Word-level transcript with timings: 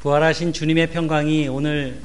부활하신 0.00 0.54
주님의 0.54 0.92
평강이 0.92 1.48
오늘 1.48 2.00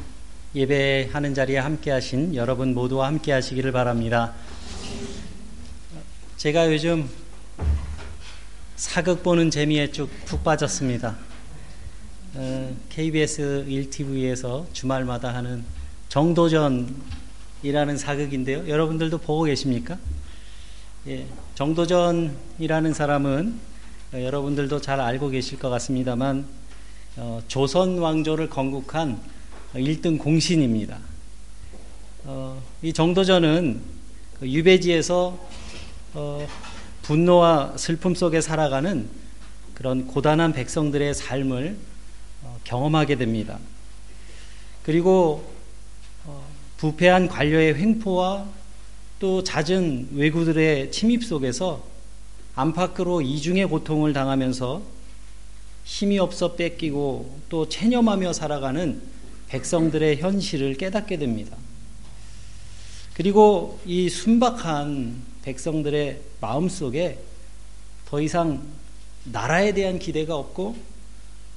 예배하는 0.54 1.34
자리에 1.34 1.60
함께 1.60 1.92
하신 1.92 2.36
여러분 2.36 2.74
모두와 2.74 3.08
함께 3.08 3.32
하시기를 3.32 3.72
바랍니다. 3.72 4.34
제가 6.36 6.74
요즘 6.74 7.08
사극 8.76 9.24
보는 9.24 9.50
재미에 9.50 9.92
쭉 9.94 10.10
푹 10.26 10.44
빠졌습니다. 10.44 11.16
어, 12.34 12.76
KBS 12.90 13.66
1TV에서 13.66 14.66
주말마다 14.74 15.34
하는 15.34 15.64
정도전이라는 16.10 17.98
사극인데요. 17.98 18.68
여러분들도 18.68 19.20
보고 19.20 19.44
계십니까? 19.44 19.98
예, 21.08 21.26
정도전이라는 21.54 22.94
사람은 22.94 23.58
어, 24.16 24.22
여러분들도 24.22 24.82
잘 24.82 25.00
알고 25.00 25.30
계실 25.30 25.58
것 25.58 25.70
같습니다만 25.70 26.65
어, 27.18 27.42
조선 27.48 27.98
왕조를 27.98 28.50
건국한 28.50 29.22
1등 29.74 30.20
공신입니다. 30.20 31.00
어, 32.26 32.62
이 32.82 32.92
정도전은 32.92 33.80
그 34.40 34.50
유배지에서 34.50 35.40
어, 36.14 36.48
분노와 37.04 37.78
슬픔 37.78 38.16
속에 38.16 38.42
살아가는 38.42 39.08
그런 39.76 40.08
고단한 40.08 40.52
백성들의 40.52 41.14
삶을 41.14 41.78
어, 42.44 42.60
경험하게 42.66 43.16
됩니다. 43.16 43.60
그리고 44.84 45.50
어, 46.26 46.46
부패한 46.78 47.30
관료의 47.30 47.76
횡포와 47.76 48.46
또 49.20 49.42
잦은 49.42 50.10
왜구들의 50.12 50.92
침입 50.92 51.24
속에서 51.24 51.82
안팎으로 52.56 53.22
이중의 53.22 53.68
고통을 53.68 54.12
당하면서 54.12 54.96
힘이 55.86 56.20
없어 56.20 56.56
뺏기고 56.56 57.40
또 57.48 57.70
체념하며 57.70 58.34
살아가는 58.34 59.02
백성들의 59.48 60.18
현실을 60.18 60.76
깨닫게 60.76 61.18
됩니다. 61.18 61.56
그리고 63.14 63.80
이 63.86 64.10
순박한 64.10 65.22
백성들의 65.44 66.20
마음 66.42 66.68
속에 66.68 67.20
더 68.08 68.20
이상 68.20 68.62
나라에 69.24 69.74
대한 69.74 70.00
기대가 70.00 70.36
없고 70.36 70.76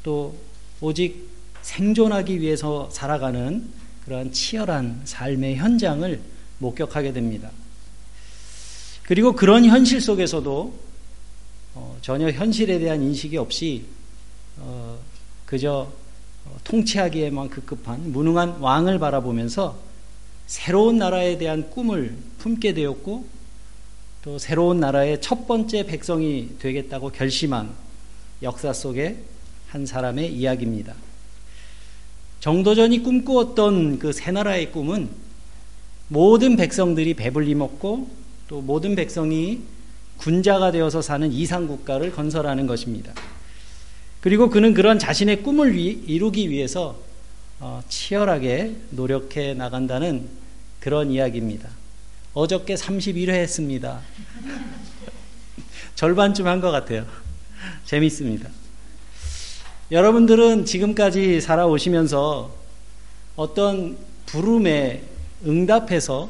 또 0.03 0.37
오직 0.81 1.29
생존하기 1.63 2.41
위해서 2.41 2.89
살아가는 2.93 3.69
그러한 4.05 4.33
치열한 4.33 5.03
삶의 5.05 5.57
현장을 5.57 6.21
목격하게 6.59 7.13
됩니다. 7.13 7.51
그리고 9.05 9.33
그런 9.33 9.65
현실 9.65 10.01
속에서도 10.01 10.89
어, 11.75 11.99
전혀 12.03 12.31
현실에 12.31 12.79
대한 12.79 13.03
인식이 13.03 13.37
없이 13.37 13.85
어, 14.61 14.99
그저 15.47 15.91
어, 16.45 16.57
통치하기에만 16.65 17.51
급급한 17.51 18.13
무능한 18.13 18.59
왕을 18.61 18.99
바라보면서 18.99 19.77
새로운 20.47 20.99
나라에 20.99 21.39
대한 21.39 21.71
꿈을 21.71 22.17
품게 22.39 22.75
되었고 22.75 23.27
또 24.23 24.39
새로운 24.39 24.81
나라의 24.81 25.21
첫 25.21 25.47
번째 25.47 25.85
백성이 25.85 26.51
되겠다고 26.59 27.11
결심한 27.11 27.71
역사 28.43 28.73
속의 28.73 29.17
한 29.69 29.87
사람의 29.87 30.33
이야기입니다. 30.33 30.95
정도전이 32.41 33.03
꿈꾸었던 33.03 33.99
그 33.99 34.13
새 34.13 34.31
나라의 34.31 34.73
꿈은 34.73 35.09
모든 36.09 36.57
백성들이 36.57 37.15
배불리 37.15 37.55
먹고 37.55 38.09
또 38.49 38.61
모든 38.63 38.95
백성이 38.95 39.61
군자가 40.17 40.73
되어서 40.73 41.03
사는 41.03 41.31
이상 41.33 41.67
국가를 41.67 42.13
건설하는 42.13 42.67
것입니다. 42.67 43.13
그리고 44.21 44.51
그는 44.51 44.75
그런 44.75 44.99
자신의 44.99 45.43
꿈을 45.43 45.77
이루기 45.79 46.51
위해서 46.51 46.99
어, 47.61 47.83
치열하게 47.89 48.75
노력해 48.91 49.55
나간다는 49.55 50.29
그런 50.81 51.11
이야기입니다. 51.11 51.69
어저께 52.35 52.75
31회 52.75 53.31
했습니다. 53.31 54.01
절반쯤 55.95 56.47
한 56.47 56.61
것 56.61 56.71
같아요. 56.71 57.07
재밌습니다. 57.85 58.49
여러분들은 59.91 60.65
지금까지 60.67 61.41
살아오시면서 61.41 62.55
어떤 63.37 63.97
부름에 64.27 65.03
응답해서 65.47 66.29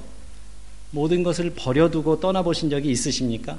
모든 0.90 1.22
것을 1.22 1.50
버려두고 1.54 2.20
떠나보신 2.20 2.70
적이 2.70 2.90
있으십니까? 2.90 3.58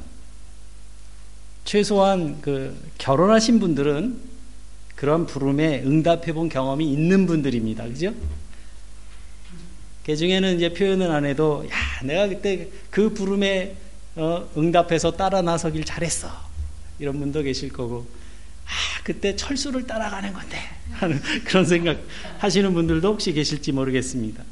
최소한 1.70 2.42
그 2.42 2.76
결혼하신 2.98 3.60
분들은 3.60 4.18
그런 4.96 5.28
부름에 5.28 5.84
응답해 5.86 6.34
본 6.34 6.50
경험이 6.50 6.92
있는 6.92 7.28
분들입니다. 7.28 7.84
그죠? 7.84 8.12
그 10.04 10.16
중에는 10.16 10.56
이제 10.56 10.74
표현은 10.74 11.12
안 11.12 11.26
해도, 11.26 11.64
야, 11.70 12.04
내가 12.04 12.28
그때 12.28 12.70
그 12.90 13.14
부름에 13.14 13.76
어, 14.16 14.50
응답해서 14.58 15.12
따라 15.12 15.44
나서길 15.44 15.84
잘했어. 15.84 16.32
이런 16.98 17.20
분도 17.20 17.44
계실 17.44 17.72
거고, 17.72 18.08
아, 18.66 19.04
그때 19.04 19.36
철수를 19.36 19.86
따라가는 19.86 20.34
건데. 20.34 20.58
하는 20.94 21.22
그런 21.46 21.66
생각 21.66 22.00
하시는 22.40 22.74
분들도 22.74 23.10
혹시 23.10 23.32
계실지 23.32 23.74
모르겠습니다. 23.74 24.44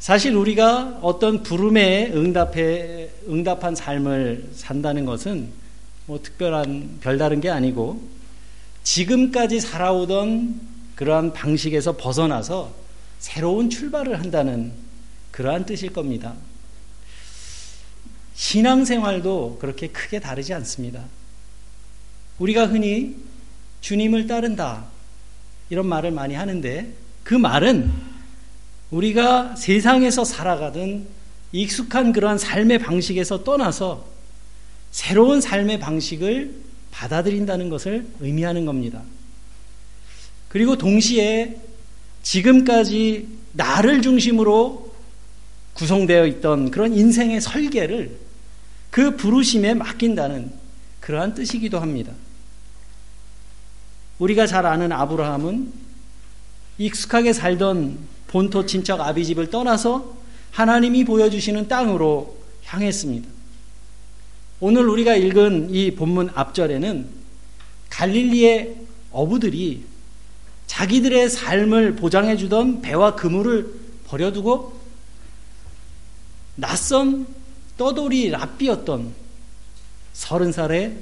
사실 0.00 0.34
우리가 0.34 0.98
어떤 1.00 1.44
부름에 1.44 2.10
응답해, 2.12 3.08
응답한 3.28 3.76
삶을 3.76 4.48
산다는 4.52 5.04
것은 5.04 5.65
뭐 6.06 6.20
특별한 6.22 6.98
별다른 7.00 7.40
게 7.40 7.50
아니고 7.50 8.00
지금까지 8.84 9.60
살아오던 9.60 10.60
그러한 10.94 11.32
방식에서 11.32 11.96
벗어나서 11.96 12.72
새로운 13.18 13.68
출발을 13.68 14.20
한다는 14.20 14.72
그러한 15.32 15.66
뜻일 15.66 15.92
겁니다. 15.92 16.34
신앙생활도 18.34 19.58
그렇게 19.60 19.88
크게 19.88 20.20
다르지 20.20 20.54
않습니다. 20.54 21.04
우리가 22.38 22.66
흔히 22.66 23.16
주님을 23.80 24.26
따른다 24.26 24.86
이런 25.70 25.86
말을 25.86 26.12
많이 26.12 26.34
하는데 26.34 26.94
그 27.24 27.34
말은 27.34 27.90
우리가 28.90 29.56
세상에서 29.56 30.24
살아가던 30.24 31.08
익숙한 31.52 32.12
그러한 32.12 32.38
삶의 32.38 32.78
방식에서 32.78 33.42
떠나서 33.42 34.15
새로운 34.96 35.42
삶의 35.42 35.78
방식을 35.78 36.54
받아들인다는 36.90 37.68
것을 37.68 38.06
의미하는 38.20 38.64
겁니다. 38.64 39.02
그리고 40.48 40.78
동시에 40.78 41.60
지금까지 42.22 43.28
나를 43.52 44.00
중심으로 44.00 44.94
구성되어 45.74 46.24
있던 46.28 46.70
그런 46.70 46.94
인생의 46.94 47.42
설계를 47.42 48.18
그 48.90 49.16
부르심에 49.16 49.74
맡긴다는 49.74 50.50
그러한 51.00 51.34
뜻이기도 51.34 51.78
합니다. 51.78 52.14
우리가 54.18 54.46
잘 54.46 54.64
아는 54.64 54.92
아브라함은 54.92 55.74
익숙하게 56.78 57.34
살던 57.34 57.98
본토 58.28 58.64
친척 58.64 59.02
아비집을 59.02 59.50
떠나서 59.50 60.16
하나님이 60.52 61.04
보여주시는 61.04 61.68
땅으로 61.68 62.38
향했습니다. 62.64 63.35
오늘 64.58 64.88
우리가 64.88 65.14
읽은 65.16 65.74
이 65.74 65.90
본문 65.94 66.30
앞절에는 66.34 67.08
갈릴리의 67.90 68.76
어부들이 69.12 69.84
자기들의 70.66 71.28
삶을 71.28 71.96
보장해 71.96 72.36
주던 72.36 72.80
배와 72.82 73.14
그물을 73.16 73.72
버려두고 74.06 74.80
낯선 76.54 77.26
떠돌이 77.76 78.30
랍비였던 78.30 79.12
서른 80.14 80.52
살의 80.52 80.96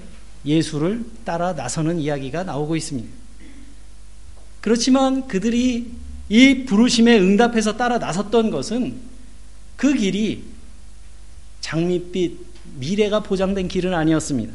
예수를 0.44 1.04
따라 1.24 1.52
나서는 1.52 2.00
이야기가 2.00 2.42
나오고 2.42 2.74
있습니다. 2.74 3.08
그렇지만 4.60 5.28
그들이 5.28 5.92
이 6.28 6.64
부르심에 6.64 7.18
응답해서 7.18 7.76
따라 7.76 7.98
나섰던 7.98 8.50
것은 8.50 8.96
그 9.76 9.94
길이 9.94 10.42
장밋빛 11.60 12.53
미래가 12.76 13.20
보장된 13.20 13.68
길은 13.68 13.94
아니었습니다. 13.94 14.52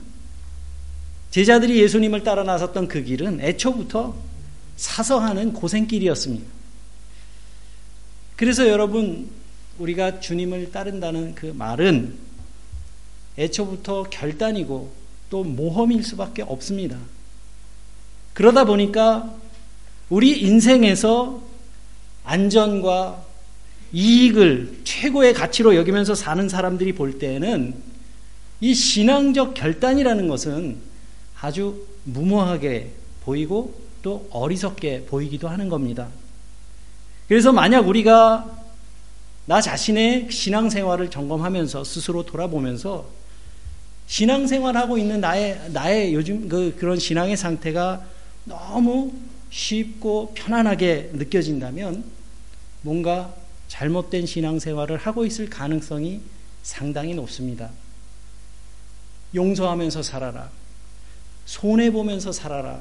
제자들이 1.31 1.81
예수님을 1.81 2.24
따라 2.24 2.44
나섰던 2.44 2.88
그 2.88 3.04
길은 3.04 3.42
애초부터 3.42 4.16
사서하는 4.77 5.54
고생길이었습니다. 5.54 6.45
그래서 8.36 8.68
여러분, 8.68 9.30
우리가 9.77 10.19
주님을 10.19 10.71
따른다는 10.71 11.36
그 11.36 11.48
말은 11.48 12.16
애초부터 13.38 14.04
결단이고 14.04 14.92
또 15.30 15.44
모험일 15.44 16.04
수밖에 16.04 16.42
없습니다. 16.42 16.98
그러다 18.33 18.65
보니까 18.65 19.36
우리 20.10 20.39
인생에서 20.42 21.42
안전과 22.24 23.25
이익을 23.92 24.81
최고의 24.83 25.33
가치로 25.33 25.75
여기면서 25.75 26.15
사는 26.15 26.48
사람들이 26.48 26.94
볼 26.94 27.19
때에는 27.19 27.88
이 28.61 28.73
신앙적 28.73 29.53
결단이라는 29.53 30.27
것은 30.27 30.77
아주 31.39 31.88
무모하게 32.03 32.91
보이고 33.23 33.79
또 34.01 34.27
어리석게 34.31 35.06
보이기도 35.06 35.47
하는 35.47 35.69
겁니다. 35.69 36.07
그래서 37.27 37.51
만약 37.51 37.88
우리가 37.88 38.59
나 39.45 39.61
자신의 39.61 40.31
신앙생활을 40.31 41.09
점검하면서 41.09 41.83
스스로 41.83 42.25
돌아보면서 42.25 43.07
신앙생활하고 44.07 44.97
있는 44.97 45.21
나의 45.21 45.69
나의 45.71 46.13
요즘 46.13 46.50
그 46.50 46.75
그런 46.77 46.97
신앙의 46.97 47.38
상태가 47.38 48.03
너무 48.45 49.13
쉽고 49.51 50.33
편안하게 50.35 51.12
느껴진다면 51.13 52.03
뭔가 52.81 53.33
잘못된 53.67 54.25
신앙생활을 54.25 54.97
하고 54.97 55.25
있을 55.25 55.50
가능성이 55.50 56.21
상당히 56.63 57.13
높습니다. 57.13 57.69
용서하면서 59.33 60.03
살아라. 60.03 60.49
손해보면서 61.45 62.31
살아라. 62.31 62.79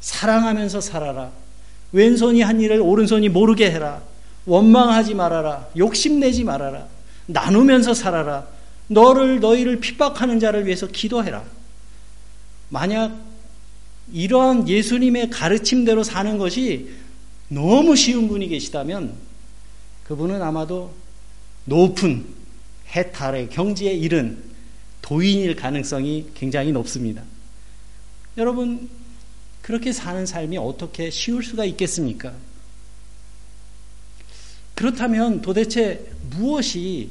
사랑하면서 0.00 0.80
살아라. 0.80 1.30
왼손이 1.92 2.42
한 2.42 2.60
일을 2.60 2.80
오른손이 2.80 3.28
모르게 3.28 3.70
해라. 3.70 4.02
원망하지 4.46 5.14
말아라. 5.14 5.68
욕심내지 5.76 6.44
말아라. 6.44 6.86
나누면서 7.26 7.94
살아라. 7.94 8.46
너를 8.88 9.40
너희를 9.40 9.80
핍박하는 9.80 10.40
자를 10.40 10.66
위해서 10.66 10.86
기도해라. 10.86 11.44
만약 12.68 13.12
이러한 14.12 14.68
예수님의 14.68 15.30
가르침대로 15.30 16.02
사는 16.02 16.38
것이 16.38 16.90
너무 17.48 17.94
쉬운 17.96 18.28
분이 18.28 18.48
계시다면 18.48 19.14
그분은 20.04 20.42
아마도 20.42 20.92
높은 21.64 22.24
해탈의 22.94 23.50
경지에 23.50 23.92
이른 23.92 24.42
도인일 25.02 25.56
가능성이 25.56 26.30
굉장히 26.34 26.72
높습니다. 26.72 27.22
여러분, 28.38 28.88
그렇게 29.60 29.92
사는 29.92 30.24
삶이 30.24 30.56
어떻게 30.56 31.10
쉬울 31.10 31.44
수가 31.44 31.64
있겠습니까? 31.66 32.32
그렇다면 34.74 35.42
도대체 35.42 36.10
무엇이 36.30 37.10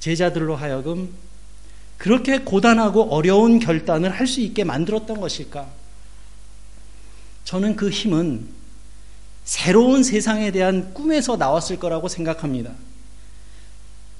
제자들로 0.00 0.56
하여금 0.56 1.12
그렇게 1.98 2.38
고단하고 2.38 3.12
어려운 3.14 3.58
결단을 3.58 4.10
할 4.10 4.26
수 4.26 4.40
있게 4.40 4.64
만들었던 4.64 5.20
것일까? 5.20 5.68
저는 7.44 7.76
그 7.76 7.90
힘은 7.90 8.46
새로운 9.44 10.02
세상에 10.02 10.50
대한 10.50 10.92
꿈에서 10.94 11.36
나왔을 11.36 11.78
거라고 11.78 12.08
생각합니다. 12.08 12.72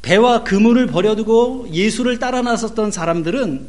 배와 0.02 0.44
그물을 0.44 0.86
버려두고 0.86 1.68
예수를 1.72 2.18
따라 2.18 2.42
나섰던 2.42 2.90
사람들은 2.90 3.68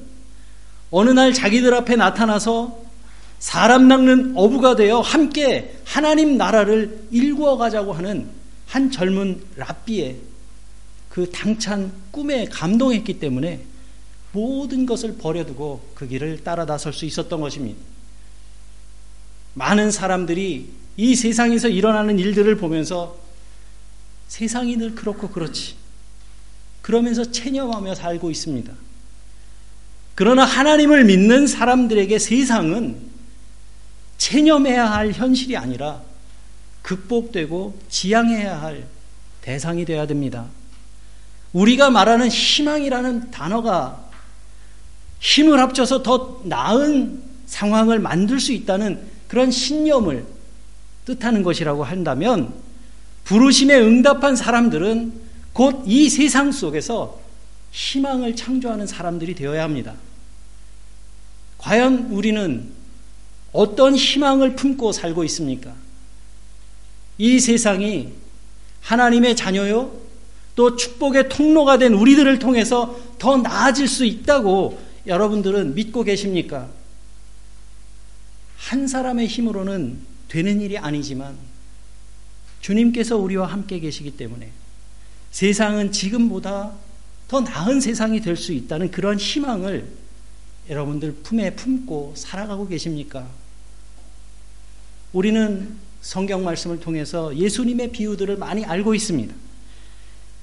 어느 0.92 1.10
날 1.10 1.34
자기들 1.34 1.74
앞에 1.74 1.96
나타나서 1.96 2.80
사람 3.40 3.88
낚는 3.88 4.34
어부가 4.36 4.76
되어 4.76 5.00
함께 5.00 5.78
하나님 5.86 6.38
나라를 6.38 7.08
일구어 7.12 7.58
가자고 7.58 7.94
하는 7.94 8.28
한 8.68 8.92
젊은 8.92 9.42
랍비의 9.56 10.18
그 11.10 11.30
당찬 11.31 11.92
꿈에 12.12 12.46
감동했기 12.46 13.20
때문에 13.20 13.62
모든 14.31 14.86
것을 14.86 15.18
버려두고 15.18 15.90
그 15.96 16.08
길을 16.08 16.44
따라 16.44 16.66
나설 16.66 16.94
수 16.94 17.06
있었던 17.06 17.42
것입니다. 17.42 17.80
많은 19.56 19.90
사람들이 19.90 20.70
이 20.98 21.16
세상에서 21.16 21.70
일어나는 21.70 22.20
일들을 22.20 22.56
보면서 22.58 23.18
세상이 24.28 24.78
늘 24.78 24.94
그렇고 24.94 25.30
그렇지. 25.30 25.79
그러면서 26.89 27.24
체념하며 27.24 27.94
살고 27.94 28.31
있습니다. 28.31 28.74
그러나 30.15 30.44
하나님을 30.44 31.06
믿는 31.06 31.45
사람들에게 31.45 32.18
세상은 32.18 32.97
체념해야 34.18 34.91
할 34.91 35.12
현실이 35.12 35.56
아니라 35.56 36.01
극복되고 36.81 37.80
지향해야 37.89 38.59
할 38.63 38.88
대상이 39.41 39.86
되어야 39.86 40.07
됩니다. 40.07 40.47
우리가 41.53 41.91
말하는 41.91 42.27
희망이라는 42.27 43.30
단어가 43.30 44.09
힘을 45.19 45.59
합쳐서 45.59 46.01
더 46.01 46.42
나은 46.45 47.21
상황을 47.45 48.00
만들 48.00 48.39
수 48.39 48.51
있다는 48.51 49.00
그런 49.27 49.51
신념을 49.51 50.25
뜻하는 51.06 51.44
것이라고 51.44 51.83
한다면 51.83 52.51
부르심에 53.25 53.80
응답한 53.80 54.35
사람들은 54.35 55.29
곧 55.59 55.83
이 55.85 56.07
세상 56.07 56.53
속에서 56.53 57.19
희망을 57.71 58.33
창조하는 58.33 58.88
사람들이 58.88 59.35
되어야 59.35 59.61
합니다. 59.61 59.94
과연 61.57 62.11
우리는 62.11 62.71
어떤 63.51 63.94
희망을 63.94 64.56
품고 64.56 64.94
살고 64.94 65.25
있습니까? 65.25 65.75
이 67.17 67.41
세상이 67.41 68.13
하나님의 68.79 69.35
자녀요, 69.35 69.91
또 70.56 70.77
축복의 70.77 71.27
통로가 71.27 71.77
된 71.77 71.94
우리들을 71.94 72.39
통해서 72.39 72.97
더 73.19 73.35
나아질 73.35 73.89
수 73.89 74.06
있다고 74.06 74.81
여러분들은 75.07 75.75
믿고 75.75 76.03
계십니까? 76.03 76.69
한 78.56 78.88
사람의 78.88 79.27
힘으로는 79.27 80.00
되는 80.29 80.61
일이 80.61 80.77
아니지만 80.77 81.35
주님께서 82.61 83.17
우리와 83.17 83.47
함께 83.47 83.81
계시기 83.81 84.11
때문에 84.11 84.51
세상은 85.31 85.92
지금보다 85.92 86.72
더 87.28 87.42
나은 87.42 87.80
세상이 87.80 88.22
될 88.22 88.36
수 88.36 88.52
있다는 88.54 88.92
그런 88.92 89.18
희망을 89.18 89.88
여러분들 90.70 91.14
품에 91.24 91.56
품고 91.56 92.14
살아가고 92.16 92.68
계십니까? 92.68 93.28
우리는 95.14 95.76
성경 96.02 96.44
말씀을 96.44 96.80
통해서 96.80 97.36
예수님의 97.36 97.92
비유들을 97.92 98.38
많이 98.38 98.64
알고 98.66 98.96
있습니다. 98.96 99.34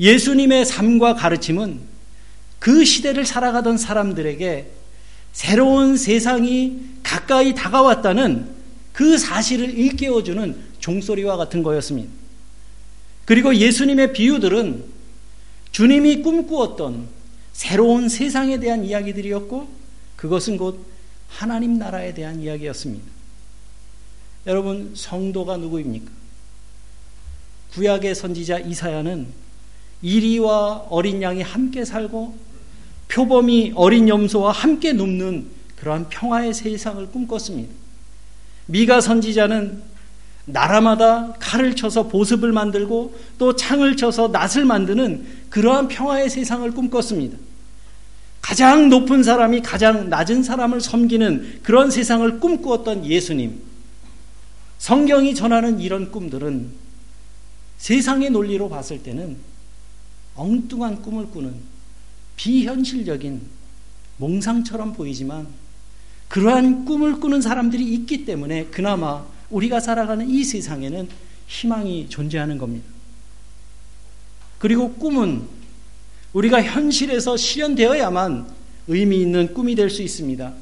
예수님의 0.01 0.65
삶과 0.65 1.15
가르침은 1.15 1.81
그 2.59 2.85
시대를 2.85 3.25
살아가던 3.25 3.79
사람들에게 3.79 4.71
새로운 5.33 5.97
세상이 5.97 6.81
가까이 7.03 7.55
다가왔다는 7.55 8.55
그 8.93 9.19
사실을 9.19 9.71
일깨워주는 9.79 10.57
종소리와 10.81 11.37
같은 11.37 11.63
거였습니다. 11.63 12.11
그리고 13.27 13.55
예수님의 13.55 14.15
비유들은 14.15 14.85
주님이 15.73 16.23
꿈꾸었던 16.23 17.09
새로운 17.53 18.09
세상에 18.09 18.59
대한 18.59 18.85
이야기들이었고 18.85 19.69
그것은 20.17 20.57
곧 20.57 20.87
하나님 21.29 21.79
나라에 21.79 22.15
대한 22.15 22.41
이야기였습니다. 22.41 23.05
여러분, 24.47 24.93
성도가 24.95 25.57
누구입니까? 25.57 26.11
구약의 27.73 28.15
선지자 28.15 28.61
이사야는 28.61 29.27
이리와 30.03 30.87
어린 30.89 31.21
양이 31.21 31.43
함께 31.43 31.85
살고 31.85 32.39
표범이 33.09 33.73
어린 33.75 34.09
염소와 34.09 34.53
함께 34.53 34.93
눕는 34.93 35.47
그러한 35.77 36.09
평화의 36.09 36.55
세상을 36.55 37.05
꿈꿨습니다. 37.09 37.73
미가 38.67 39.01
선지자는 39.01 39.83
나라마다 40.47 41.33
칼을 41.39 41.75
쳐서 41.77 42.09
보습을 42.09 42.53
만들고 42.53 43.19
또 43.39 43.57
창을 43.57 43.97
쳐서 43.97 44.29
낫을 44.29 44.65
만드는 44.65 45.27
그러한 45.51 45.89
평화의 45.89 46.31
세상을 46.31 46.71
꿈꿨습니다. 46.71 47.37
가장 48.41 48.89
높은 48.89 49.25
사람이 49.25 49.63
가장 49.63 50.09
낮은 50.09 50.45
사람을 50.45 50.81
섬기는 50.81 51.61
그런 51.65 51.91
세상을 51.91 52.39
꿈꾸었던 52.39 53.05
예수님. 53.05 53.61
성경이 54.79 55.35
전하는 55.35 55.81
이런 55.81 56.13
꿈들은 56.13 56.71
세상의 57.79 58.31
논리로 58.31 58.69
봤을 58.69 59.03
때는 59.03 59.37
엉뚱한 60.37 61.03
꿈을 61.03 61.27
꾸는 61.27 61.55
비현실적인 62.37 63.41
몽상처럼 64.19 64.93
보이지만 64.93 65.49
그러한 66.29 66.85
꿈을 66.85 67.19
꾸는 67.19 67.41
사람들이 67.41 67.85
있기 67.95 68.25
때문에 68.25 68.67
그나마 68.67 69.25
우리가 69.51 69.81
살아가는 69.81 70.29
이 70.29 70.45
세상에는 70.45 71.09
희망이 71.47 72.09
존재하는 72.09 72.59
겁니다. 72.59 72.87
그리고 74.59 74.93
꿈은 74.95 75.43
우리가 76.33 76.63
현실에서 76.63 77.37
실현되어야만 77.37 78.47
의미 78.89 79.21
있는 79.21 79.53
꿈이 79.55 79.75
될 79.75 79.91
수 79.91 80.03
있습니다. 80.03 80.53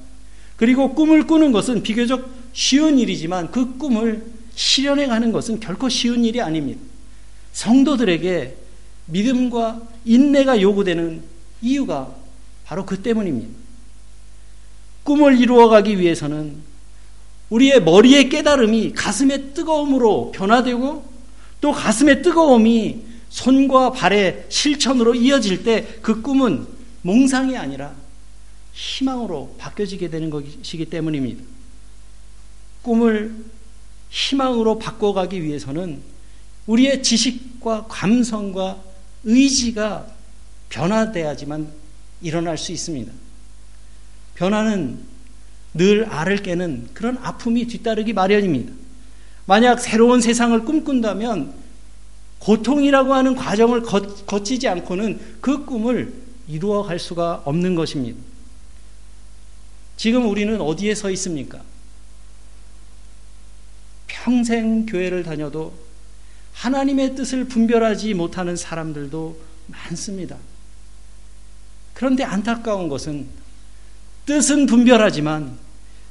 그리고 0.57 0.95
꿈을 0.95 1.27
꾸는 1.27 1.53
것은 1.53 1.83
비교적 1.83 2.31
쉬운 2.53 2.99
일이지만 2.99 3.51
그 3.51 3.77
꿈을 3.77 4.25
실현해 4.55 5.07
가는 5.07 5.33
것은 5.33 5.59
결코 5.61 5.89
쉬운 5.89 6.25
일이 6.25 6.41
아닙니다. 6.41 6.81
성도들에게 7.53 8.57
믿음과 9.07 9.83
인내가 10.05 10.61
요구되는 10.61 11.23
이유가 11.63 12.15
바로 12.65 12.87
그 12.87 13.03
때문입니다. 13.03 13.53
꿈을 15.03 15.39
이루어가기 15.39 15.99
위해서는 15.99 16.57
우리의 17.51 17.83
머리의 17.83 18.29
깨달음이 18.29 18.93
가슴의 18.93 19.55
뜨거움으로 19.55 20.33
변화되고 20.33 21.13
또 21.61 21.73
가슴의 21.73 22.23
뜨거움이 22.23 23.03
손과 23.29 23.93
발의 23.93 24.47
실천으로 24.49 25.15
이어질 25.15 25.65
때 25.65 25.99
그 26.03 26.23
꿈은 26.23 26.67
몽상이 27.03 27.57
아니라 27.57 27.95
희망으로 28.73 29.57
바뀌어지게 29.59 30.11
되는 30.11 30.31
것이기 30.31 30.87
때문입니다. 30.87 31.43
꿈을 32.83 33.35
희망으로 34.11 34.79
바꿔가기 34.79 35.43
위해서는 35.43 36.03
우리의 36.67 37.03
지식과 37.03 37.87
감성과 37.89 38.83
의지가 39.25 40.07
변화돼야지만 40.69 41.73
일어날 42.21 42.59
수 42.59 42.73
있습니다. 42.73 43.13
변화는 44.35 45.14
늘 45.75 46.07
알을 46.07 46.39
깨는 46.39 46.91
그런 46.95 47.19
아픔이 47.19 47.67
뒤따르기 47.67 48.13
마련입니다. 48.13 48.73
만약 49.47 49.81
새로운 49.81 50.21
세상을 50.21 50.59
꿈꾼다면 50.65 51.53
고통이라고 52.39 53.15
하는 53.15 53.35
과정을 53.35 53.83
거치지 53.83 54.69
않고는 54.69 55.39
그 55.41 55.65
꿈을 55.65 56.13
이루어 56.47 56.83
갈 56.83 56.99
수가 56.99 57.43
없는 57.45 57.75
것입니다. 57.75 58.19
지금 59.97 60.29
우리는 60.29 60.61
어디에 60.61 60.95
서 60.95 61.11
있습니까? 61.11 61.63
평생 64.07 64.87
교회를 64.87 65.23
다녀도 65.23 65.75
하나님의 66.53 67.15
뜻을 67.15 67.45
분별하지 67.45 68.15
못하는 68.15 68.57
사람들도 68.57 69.39
많습니다. 69.67 70.37
그런데 71.95 72.25
안타까운 72.25 72.89
것은 72.89 73.27
뜻은 74.27 74.67
분별하지만 74.67 75.64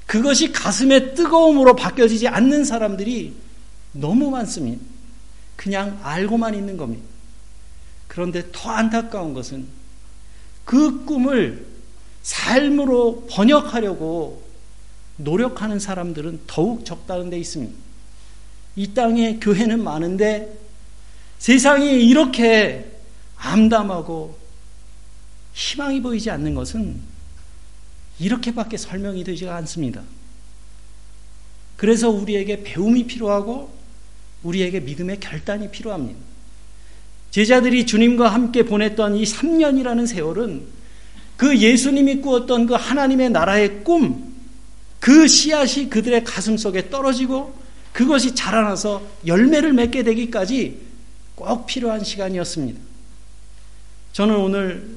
그것이 0.06 0.52
가슴의 0.52 1.16
뜨거움으로 1.16 1.76
바뀌어지지 1.76 2.28
않는 2.28 2.66
사람들이 2.66 3.34
너무 3.94 4.30
많습니다. 4.30 4.84
그냥 5.56 6.00
알고만 6.04 6.56
있는 6.56 6.78
겁니다. 6.78 7.04
그런데 8.08 8.48
더 8.52 8.70
안타까운 8.70 9.34
것은 9.34 9.68
그 10.66 11.06
꿈을 11.06 11.66
삶으로 12.22 13.28
번역하려고 13.30 14.44
노력하는 15.18 15.80
사람들은 15.80 16.42
더욱 16.48 16.86
적다는 16.86 17.30
데 17.30 17.40
있습니다. 17.40 17.74
이 18.76 18.94
땅에 18.94 19.40
교회는 19.40 19.84
많은데 19.84 20.58
세상이 21.40 22.04
이렇게 22.04 22.92
암담하고 23.38 24.38
희망이 25.54 26.02
보이지 26.02 26.32
않는 26.32 26.56
것은 26.56 27.13
이렇게밖에 28.20 28.78
설명이 28.78 29.24
되지가 29.24 29.56
않습니다. 29.58 30.04
그래서 31.78 32.10
우리에게 32.10 32.64
배움이 32.64 33.08
필요하고 33.08 33.74
우리에게 34.44 34.80
믿음의 34.82 35.20
결단이 35.20 35.72
필요합니다. 35.72 36.20
제자들이 37.32 37.86
주님과 37.86 38.30
함께 38.30 38.64
보냈던 38.64 39.16
이 39.16 39.24
3년이라는 39.24 40.06
세월은 40.06 40.64
그 41.36 41.58
예수님이 41.58 42.22
꾸었던 42.22 42.68
그 42.68 42.76
하나님의 42.76 43.32
나라의 43.32 43.84
꿈, 43.84 44.34
그 45.00 45.28
씨앗이 45.28 45.90
그들의 45.90 46.24
가슴 46.24 46.58
속에 46.58 46.90
떨어지고 46.90 47.54
그것이 47.92 48.36
자라나서 48.36 49.06
열매를 49.26 49.74
맺게 49.74 50.04
되기까지 50.04 50.80
꼭 51.36 51.66
필요한 51.66 52.04
시간이었습니다. 52.04 52.80
저는 54.14 54.36
오늘 54.36 54.88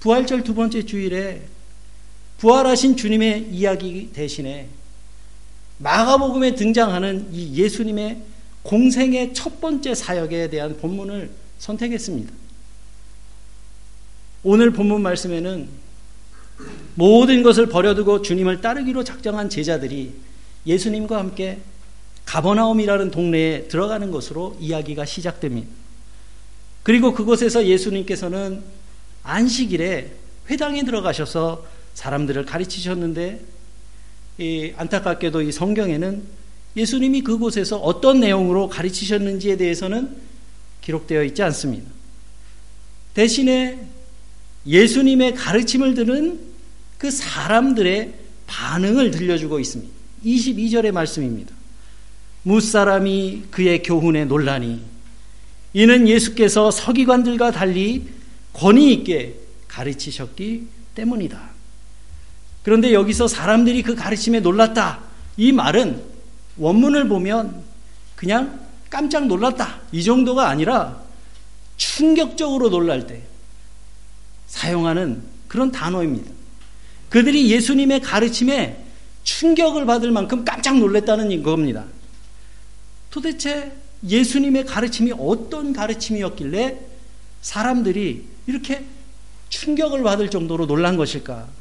부활절 0.00 0.44
두 0.44 0.54
번째 0.54 0.84
주일에 0.84 1.42
부활하신 2.38 2.96
주님의 2.96 3.48
이야기 3.50 4.10
대신에 4.12 4.68
마가복음에 5.78 6.54
등장하는 6.54 7.28
이 7.32 7.56
예수님의 7.56 8.22
공생의 8.62 9.34
첫 9.34 9.60
번째 9.60 9.94
사역에 9.94 10.48
대한 10.50 10.76
본문을 10.76 11.30
선택했습니다. 11.58 12.32
오늘 14.44 14.72
본문 14.72 15.02
말씀에는 15.02 15.68
모든 16.94 17.42
것을 17.42 17.66
버려두고 17.66 18.22
주님을 18.22 18.60
따르기로 18.60 19.04
작정한 19.04 19.48
제자들이 19.48 20.12
예수님과 20.66 21.18
함께 21.18 21.58
가버나움이라는 22.24 23.10
동네에 23.10 23.68
들어가는 23.68 24.10
것으로 24.10 24.56
이야기가 24.60 25.04
시작됩니다. 25.04 25.68
그리고 26.82 27.14
그곳에서 27.14 27.66
예수님께서는 27.66 28.62
안식일에 29.22 30.12
회당에 30.50 30.84
들어가셔서 30.84 31.64
사람들을 31.98 32.46
가르치셨는데 32.46 33.40
안타깝게도 34.76 35.42
이 35.42 35.50
성경에는 35.50 36.22
예수님이 36.76 37.22
그곳에서 37.22 37.76
어떤 37.78 38.20
내용으로 38.20 38.68
가르치셨는지에 38.68 39.56
대해서는 39.56 40.16
기록되어 40.80 41.24
있지 41.24 41.42
않습니다. 41.42 41.90
대신에 43.14 43.84
예수님의 44.64 45.34
가르침을 45.34 45.94
들은 45.94 46.38
그 46.98 47.10
사람들의 47.10 48.14
반응을 48.46 49.10
들려주고 49.10 49.58
있습니다. 49.58 49.92
22절의 50.24 50.92
말씀입니다. 50.92 51.52
무사람이 52.44 53.46
그의 53.50 53.82
교훈에 53.82 54.24
논라니 54.24 54.80
이는 55.72 56.06
예수께서 56.06 56.70
서기관들과 56.70 57.50
달리 57.50 58.06
권위 58.52 58.92
있게 58.92 59.34
가르치셨기 59.66 60.68
때문이다. 60.94 61.47
그런데 62.68 62.92
여기서 62.92 63.28
사람들이 63.28 63.82
그 63.82 63.94
가르침에 63.94 64.40
놀랐다. 64.40 64.98
이 65.38 65.52
말은 65.52 66.04
원문을 66.58 67.08
보면 67.08 67.62
그냥 68.14 68.60
깜짝 68.90 69.26
놀랐다. 69.26 69.80
이 69.90 70.04
정도가 70.04 70.50
아니라 70.50 71.00
충격적으로 71.78 72.68
놀랄 72.68 73.06
때 73.06 73.22
사용하는 74.48 75.22
그런 75.48 75.72
단어입니다. 75.72 76.30
그들이 77.08 77.50
예수님의 77.50 78.02
가르침에 78.02 78.84
충격을 79.22 79.86
받을 79.86 80.10
만큼 80.10 80.44
깜짝 80.44 80.76
놀랐다는 80.76 81.42
겁니다. 81.42 81.86
도대체 83.10 83.72
예수님의 84.06 84.66
가르침이 84.66 85.14
어떤 85.18 85.72
가르침이었길래 85.72 86.78
사람들이 87.40 88.26
이렇게 88.46 88.84
충격을 89.48 90.02
받을 90.02 90.28
정도로 90.28 90.66
놀란 90.66 90.98
것일까? 90.98 91.56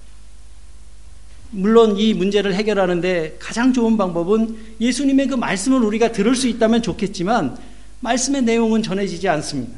물론 1.52 1.98
이 1.98 2.14
문제를 2.14 2.54
해결하는데 2.56 3.38
가장 3.40 3.74
좋은 3.74 3.98
방법은 3.98 4.58
예수님의 4.82 5.28
그 5.28 5.36
말씀을 5.36 5.82
우리가 5.84 6.12
들을 6.12 6.36
수 6.36 6.48
있다면 6.48 6.82
좋겠지만 6.82 7.58
말씀의 8.02 8.44
내용은 8.44 8.84
전해지지 8.84 9.28
않습니다. 9.30 9.74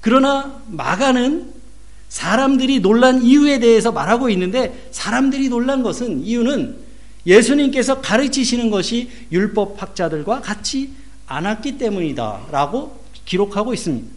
그러나 0.00 0.62
마가는 0.68 1.52
사람들이 2.08 2.80
놀란 2.80 3.22
이유에 3.22 3.60
대해서 3.60 3.92
말하고 3.92 4.30
있는데 4.30 4.88
사람들이 4.90 5.48
놀란 5.48 5.82
것은 5.82 6.24
이유는 6.24 6.76
예수님께서 7.26 8.00
가르치시는 8.00 8.70
것이 8.70 9.10
율법학자들과 9.30 10.40
같이 10.40 10.90
않았기 11.26 11.78
때문이다 11.78 12.46
라고 12.50 12.98
기록하고 13.24 13.74
있습니다. 13.74 14.08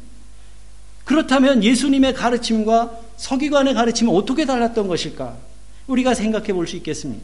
그렇다면 1.05 1.63
예수님의 1.63 2.13
가르침과 2.13 2.91
서기관의 3.17 3.73
가르침은 3.73 4.13
어떻게 4.13 4.45
달랐던 4.45 4.87
것일까? 4.87 5.37
우리가 5.87 6.13
생각해 6.13 6.53
볼 6.53 6.67
수 6.67 6.75
있겠습니다. 6.77 7.23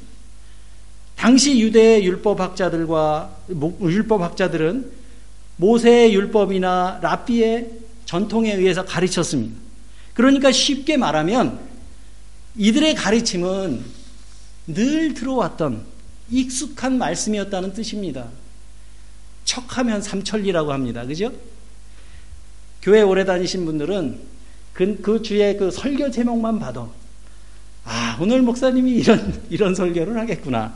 당시 1.16 1.60
유대의 1.60 2.06
율법학자들과 2.06 3.38
율법학자들은 3.82 4.92
모세의 5.58 6.14
율법이나 6.14 7.00
랍비의 7.02 7.72
전통에 8.06 8.54
의해서 8.56 8.86
가르쳤습니다. 8.86 9.56
그러니까 10.14 10.52
쉽게 10.52 10.98
말하면 10.98 11.60
이들의 12.56 12.96
가르침은 12.96 13.84
늘 14.68 15.14
들어왔던 15.14 15.84
익숙한 16.32 16.98
말씀이었다는 16.98 17.74
뜻입니다. 17.74 18.30
척하면 19.44 20.02
삼천리라고 20.02 20.72
합니다. 20.72 21.06
그죠? 21.06 21.34
교회 22.82 23.02
오래 23.02 23.26
다니신 23.26 23.66
분들은 23.66 24.20
그, 24.74 25.02
그 25.02 25.22
주의 25.22 25.58
그 25.58 25.70
설교 25.70 26.12
제목만 26.12 26.60
봐도 26.60 26.94
아, 27.92 28.16
오늘 28.22 28.44
목사님이 28.44 28.92
이런, 28.92 29.42
이런 29.50 29.74
설교를 29.74 30.16
하겠구나. 30.20 30.76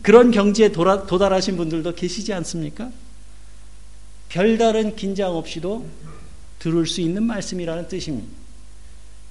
그런 0.00 0.30
경지에 0.30 0.70
도라, 0.70 1.06
도달하신 1.06 1.56
분들도 1.56 1.96
계시지 1.96 2.32
않습니까? 2.32 2.88
별다른 4.28 4.94
긴장 4.94 5.34
없이도 5.34 5.84
들을 6.60 6.86
수 6.86 7.00
있는 7.00 7.24
말씀이라는 7.24 7.88
뜻입니다. 7.88 8.28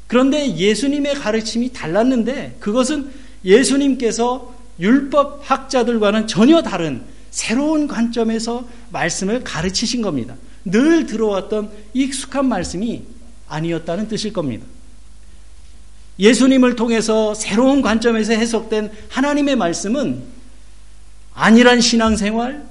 그런데 0.07 0.57
예수님의 0.57 1.15
가르침이 1.15 1.71
달랐는데 1.71 2.57
그것은 2.59 3.09
예수님께서 3.45 4.53
율법 4.77 5.49
학자들과는 5.49 6.27
전혀 6.27 6.61
다른 6.61 7.03
새로운 7.31 7.87
관점에서 7.87 8.67
말씀을 8.91 9.45
가르치신 9.45 10.01
겁니다. 10.01 10.35
늘 10.65 11.05
들어왔던 11.05 11.71
익숙한 11.93 12.49
말씀이 12.49 13.03
아니었다는 13.47 14.09
뜻일 14.09 14.33
겁니다. 14.33 14.65
예수님을 16.19 16.75
통해서 16.75 17.33
새로운 17.33 17.81
관점에서 17.81 18.33
해석된 18.33 18.91
하나님의 19.09 19.55
말씀은 19.55 20.21
안일한 21.33 21.79
신앙생활, 21.79 22.67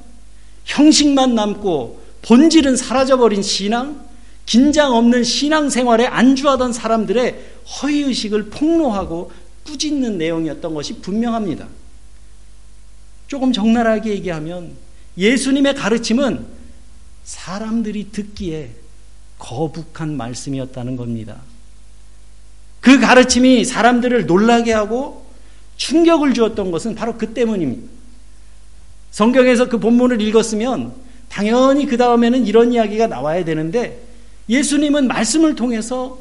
형식만 0.66 1.34
남고 1.34 2.02
본질은 2.22 2.76
사라져버린 2.76 3.42
신앙, 3.42 4.06
긴장 4.44 4.94
없는 4.94 5.24
신앙생활에 5.24 6.06
안주하던 6.06 6.72
사람들의 6.72 7.38
허위의식을 7.82 8.50
폭로하고 8.50 9.32
꾸짖는 9.64 10.18
내용이었던 10.18 10.74
것이 10.74 11.00
분명합니다. 11.00 11.66
조금 13.26 13.52
적나라하게 13.52 14.10
얘기하면 14.10 14.74
예수님의 15.16 15.74
가르침은 15.74 16.46
사람들이 17.24 18.10
듣기에 18.10 18.74
거북한 19.38 20.16
말씀이었다는 20.16 20.96
겁니다. 20.96 21.42
그 22.80 23.00
가르침이 23.00 23.64
사람들을 23.64 24.26
놀라게 24.26 24.72
하고 24.72 25.26
충격을 25.76 26.34
주었던 26.34 26.70
것은 26.70 26.94
바로 26.94 27.16
그 27.16 27.32
때문입니다. 27.34 27.88
성경에서 29.10 29.68
그 29.68 29.78
본문을 29.78 30.20
읽었으면 30.20 30.92
당연히 31.28 31.86
그 31.86 31.96
다음에는 31.96 32.46
이런 32.46 32.72
이야기가 32.72 33.06
나와야 33.06 33.44
되는데 33.44 34.02
예수님은 34.48 35.08
말씀을 35.08 35.54
통해서 35.54 36.18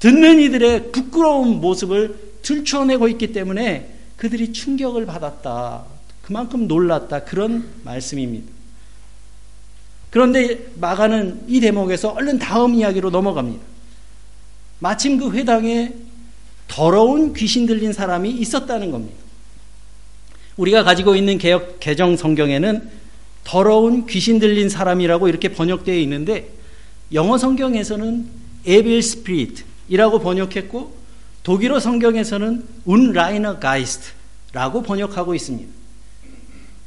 듣는 0.00 0.40
이들의 0.40 0.92
부끄러운 0.92 1.60
모습을 1.60 2.16
들추어내고 2.42 3.08
있기 3.08 3.32
때문에 3.32 3.94
그들이 4.16 4.52
충격을 4.52 5.06
받았다. 5.06 5.84
그만큼 6.22 6.68
놀랐다. 6.68 7.24
그런 7.24 7.68
말씀입니다. 7.84 8.52
그런데 10.10 10.66
마가는 10.76 11.44
이 11.48 11.60
대목에서 11.60 12.10
얼른 12.10 12.38
다음 12.38 12.74
이야기로 12.74 13.10
넘어갑니다. 13.10 13.62
마침 14.78 15.18
그 15.18 15.32
회당에 15.32 15.92
더러운 16.68 17.32
귀신 17.32 17.66
들린 17.66 17.92
사람이 17.92 18.30
있었다는 18.30 18.90
겁니다. 18.90 19.16
우리가 20.56 20.84
가지고 20.84 21.14
있는 21.16 21.38
개혁 21.38 21.80
개정 21.80 22.16
성경에는 22.16 22.90
더러운 23.44 24.06
귀신 24.06 24.38
들린 24.38 24.68
사람이라고 24.68 25.28
이렇게 25.28 25.48
번역되어 25.48 25.94
있는데 26.00 26.50
영어 27.12 27.38
성경에서는 27.38 28.26
에빌 28.66 29.02
스피릿이라고 29.02 30.18
번역했고 30.18 30.98
독일어 31.42 31.80
성경에서는 31.80 32.64
운라이너 32.84 33.58
가이스트라고 33.58 34.82
번역하고 34.82 35.34
있습니다. 35.34 35.72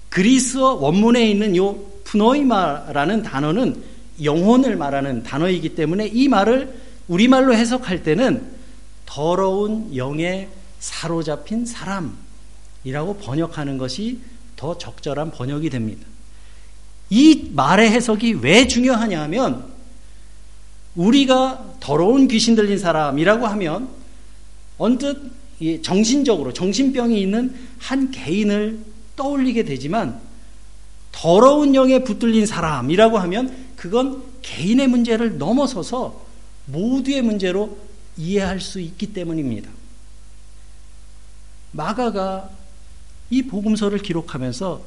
그리스어 0.10 0.74
원문에 0.74 1.28
있는 1.28 1.56
요 1.56 1.78
푸노이마라는 2.04 3.24
단어는 3.24 3.82
영혼을 4.22 4.76
말하는 4.76 5.24
단어이기 5.24 5.70
때문에 5.70 6.08
이 6.08 6.28
말을 6.28 6.72
우리말로 7.12 7.53
해석할 7.53 8.03
때는 8.03 8.41
더러운 9.06 9.94
영에 9.98 10.48
사로잡힌 10.80 11.65
사람이라고 11.65 13.18
번역하는 13.22 13.77
것이 13.77 14.20
더 14.56 14.77
적절한 14.77 15.32
번역이 15.32 15.70
됩니다. 15.70 16.08
이 17.10 17.50
말의 17.53 17.91
해석이 17.91 18.36
왜 18.36 18.65
중요하냐 18.65 19.22
하면 19.24 19.65
우리가 20.96 21.75
더러운 21.82 22.30
귀신 22.30 22.56
들린 22.56 22.77
사람이라고 22.77 23.46
하면 23.46 23.89
언뜻 24.77 25.18
정신적으로 25.84 26.53
정신병이 26.53 27.22
있는 27.22 27.53
한 27.77 28.10
개인을 28.12 28.80
떠올리게 29.18 29.65
되지만 29.65 30.18
더러운 31.12 31.75
영에 31.75 32.06
붙들린 32.06 32.46
사람이라고 32.46 33.18
하면 33.20 33.53
그건 33.75 34.24
개인의 34.41 34.88
문제를 34.88 35.38
넘어서서 35.38 36.31
모두의 36.65 37.22
문제로 37.22 37.77
이해할 38.18 38.60
수 38.60 38.80
있기 38.80 39.13
때문입니다. 39.13 39.70
마가가 41.72 42.50
이 43.30 43.44
복음서를 43.44 44.00
기록하면서 44.00 44.82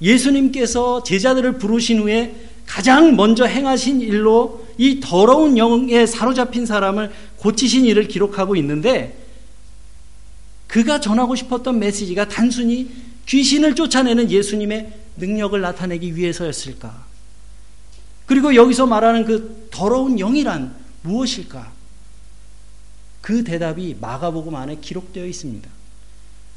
예수님께서 0.00 1.02
제자들을 1.04 1.58
부르신 1.58 2.00
후에 2.00 2.34
가장 2.66 3.16
먼저 3.16 3.44
행하신 3.44 4.00
일로 4.00 4.66
이 4.78 5.00
더러운 5.00 5.58
영에 5.58 6.06
사로잡힌 6.06 6.66
사람을 6.66 7.12
고치신 7.36 7.84
일을 7.86 8.08
기록하고 8.08 8.56
있는데 8.56 9.18
그가 10.66 11.00
전하고 11.00 11.34
싶었던 11.34 11.78
메시지가 11.78 12.28
단순히 12.28 12.90
귀신을 13.26 13.74
쫓아내는 13.74 14.30
예수님의 14.30 14.92
능력을 15.18 15.60
나타내기 15.60 16.16
위해서였을까? 16.16 17.04
그리고 18.26 18.54
여기서 18.54 18.86
말하는 18.86 19.24
그 19.24 19.68
더러운 19.70 20.18
영이란 20.18 20.74
무엇일까? 21.02 21.72
그 23.20 23.44
대답이 23.44 23.96
마가복음 24.00 24.54
안에 24.54 24.78
기록되어 24.80 25.26
있습니다. 25.26 25.68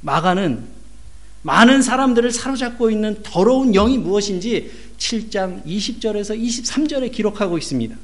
마가는 0.01 0.63
많은 1.43 1.83
사람들을 1.83 2.31
사로잡고 2.31 2.89
있는 2.89 3.21
더러운 3.21 3.71
영이 3.71 3.99
무엇인지 3.99 4.71
7장 4.97 5.63
20절에서 5.63 6.39
23절에 6.39 7.11
기록하고 7.11 7.57
있습니다. 7.57 7.95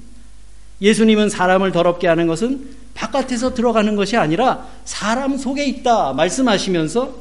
예수님은 0.80 1.30
사람을 1.30 1.71
더럽게 1.71 2.08
하는 2.08 2.27
것은 2.27 2.69
바깥에서 2.93 3.54
들어가는 3.54 3.95
것이 3.95 4.15
아니라 4.17 4.67
사람 4.86 5.38
속에 5.38 5.65
있다 5.65 6.13
말씀하시면서 6.13 7.15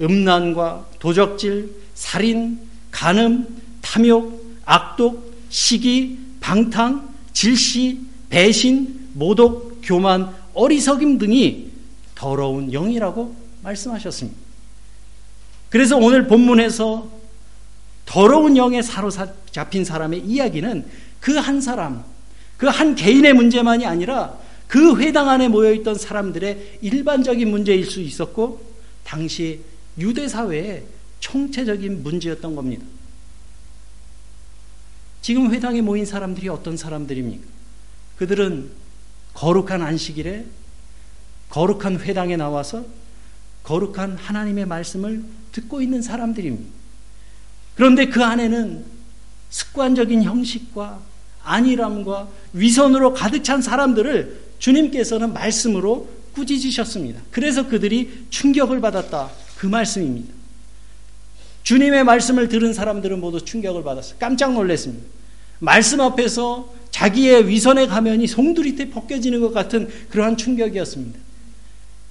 음란과 0.00 0.86
도적질, 0.98 1.70
살인, 1.94 2.58
간음, 2.90 3.46
탐욕, 3.80 4.60
악독, 4.64 5.32
시기, 5.48 6.18
방탕, 6.40 7.14
질시, 7.32 8.00
배신, 8.32 9.10
모독, 9.12 9.82
교만, 9.82 10.34
어리석임 10.54 11.18
등이 11.18 11.70
더러운 12.14 12.70
영이라고 12.70 13.36
말씀하셨습니다. 13.62 14.38
그래서 15.68 15.98
오늘 15.98 16.26
본문에서 16.26 17.10
더러운 18.06 18.56
영에 18.56 18.80
사로잡힌 18.80 19.84
사람의 19.84 20.20
이야기는 20.20 20.86
그 21.20 21.38
한 21.38 21.60
사람, 21.60 22.04
그 22.56 22.68
한 22.68 22.94
개인의 22.94 23.34
문제만이 23.34 23.84
아니라 23.84 24.38
그 24.66 24.98
회당 24.98 25.28
안에 25.28 25.48
모여있던 25.48 25.96
사람들의 25.96 26.78
일반적인 26.80 27.50
문제일 27.50 27.84
수 27.84 28.00
있었고, 28.00 28.64
당시 29.04 29.60
유대 29.98 30.26
사회의 30.26 30.84
총체적인 31.20 32.02
문제였던 32.02 32.56
겁니다. 32.56 32.86
지금 35.20 35.52
회당에 35.52 35.82
모인 35.82 36.06
사람들이 36.06 36.48
어떤 36.48 36.78
사람들입니까? 36.78 37.52
그들은 38.16 38.70
거룩한 39.34 39.82
안식일에 39.82 40.44
거룩한 41.48 42.00
회당에 42.00 42.36
나와서 42.36 42.84
거룩한 43.62 44.16
하나님의 44.16 44.66
말씀을 44.66 45.22
듣고 45.52 45.82
있는 45.82 46.02
사람들입니다. 46.02 46.70
그런데 47.74 48.06
그 48.06 48.22
안에는 48.22 48.84
습관적인 49.50 50.22
형식과 50.22 51.00
안일함과 51.42 52.28
위선으로 52.52 53.14
가득 53.14 53.44
찬 53.44 53.60
사람들을 53.60 54.40
주님께서는 54.58 55.32
말씀으로 55.32 56.08
꾸짖으셨습니다. 56.34 57.20
그래서 57.30 57.68
그들이 57.68 58.26
충격을 58.30 58.80
받았다. 58.80 59.30
그 59.58 59.66
말씀입니다. 59.66 60.32
주님의 61.62 62.04
말씀을 62.04 62.48
들은 62.48 62.72
사람들은 62.72 63.20
모두 63.20 63.44
충격을 63.44 63.84
받았어요. 63.84 64.16
깜짝 64.18 64.52
놀랐습니다. 64.54 65.04
말씀 65.58 66.00
앞에서 66.00 66.72
자기의 66.92 67.48
위선의 67.48 67.88
가면이 67.88 68.28
송두리째 68.28 68.90
벗겨지는 68.90 69.40
것 69.40 69.52
같은 69.52 69.88
그러한 70.10 70.36
충격이었습니다. 70.36 71.18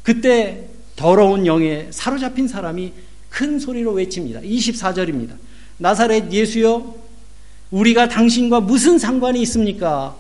그때 0.04 0.68
더러운 0.96 1.46
영에 1.46 1.88
사로잡힌 1.92 2.48
사람이 2.48 2.92
큰 3.30 3.60
소리로 3.60 3.94
외칩니다. 3.94 4.42
24절입니다. 4.42 5.36
나사렛 5.78 6.34
예수여, 6.34 6.96
우리가 7.70 8.10
당신과 8.10 8.60
무슨 8.60 9.00
상관이 9.00 9.42
있습니까? 9.44 10.18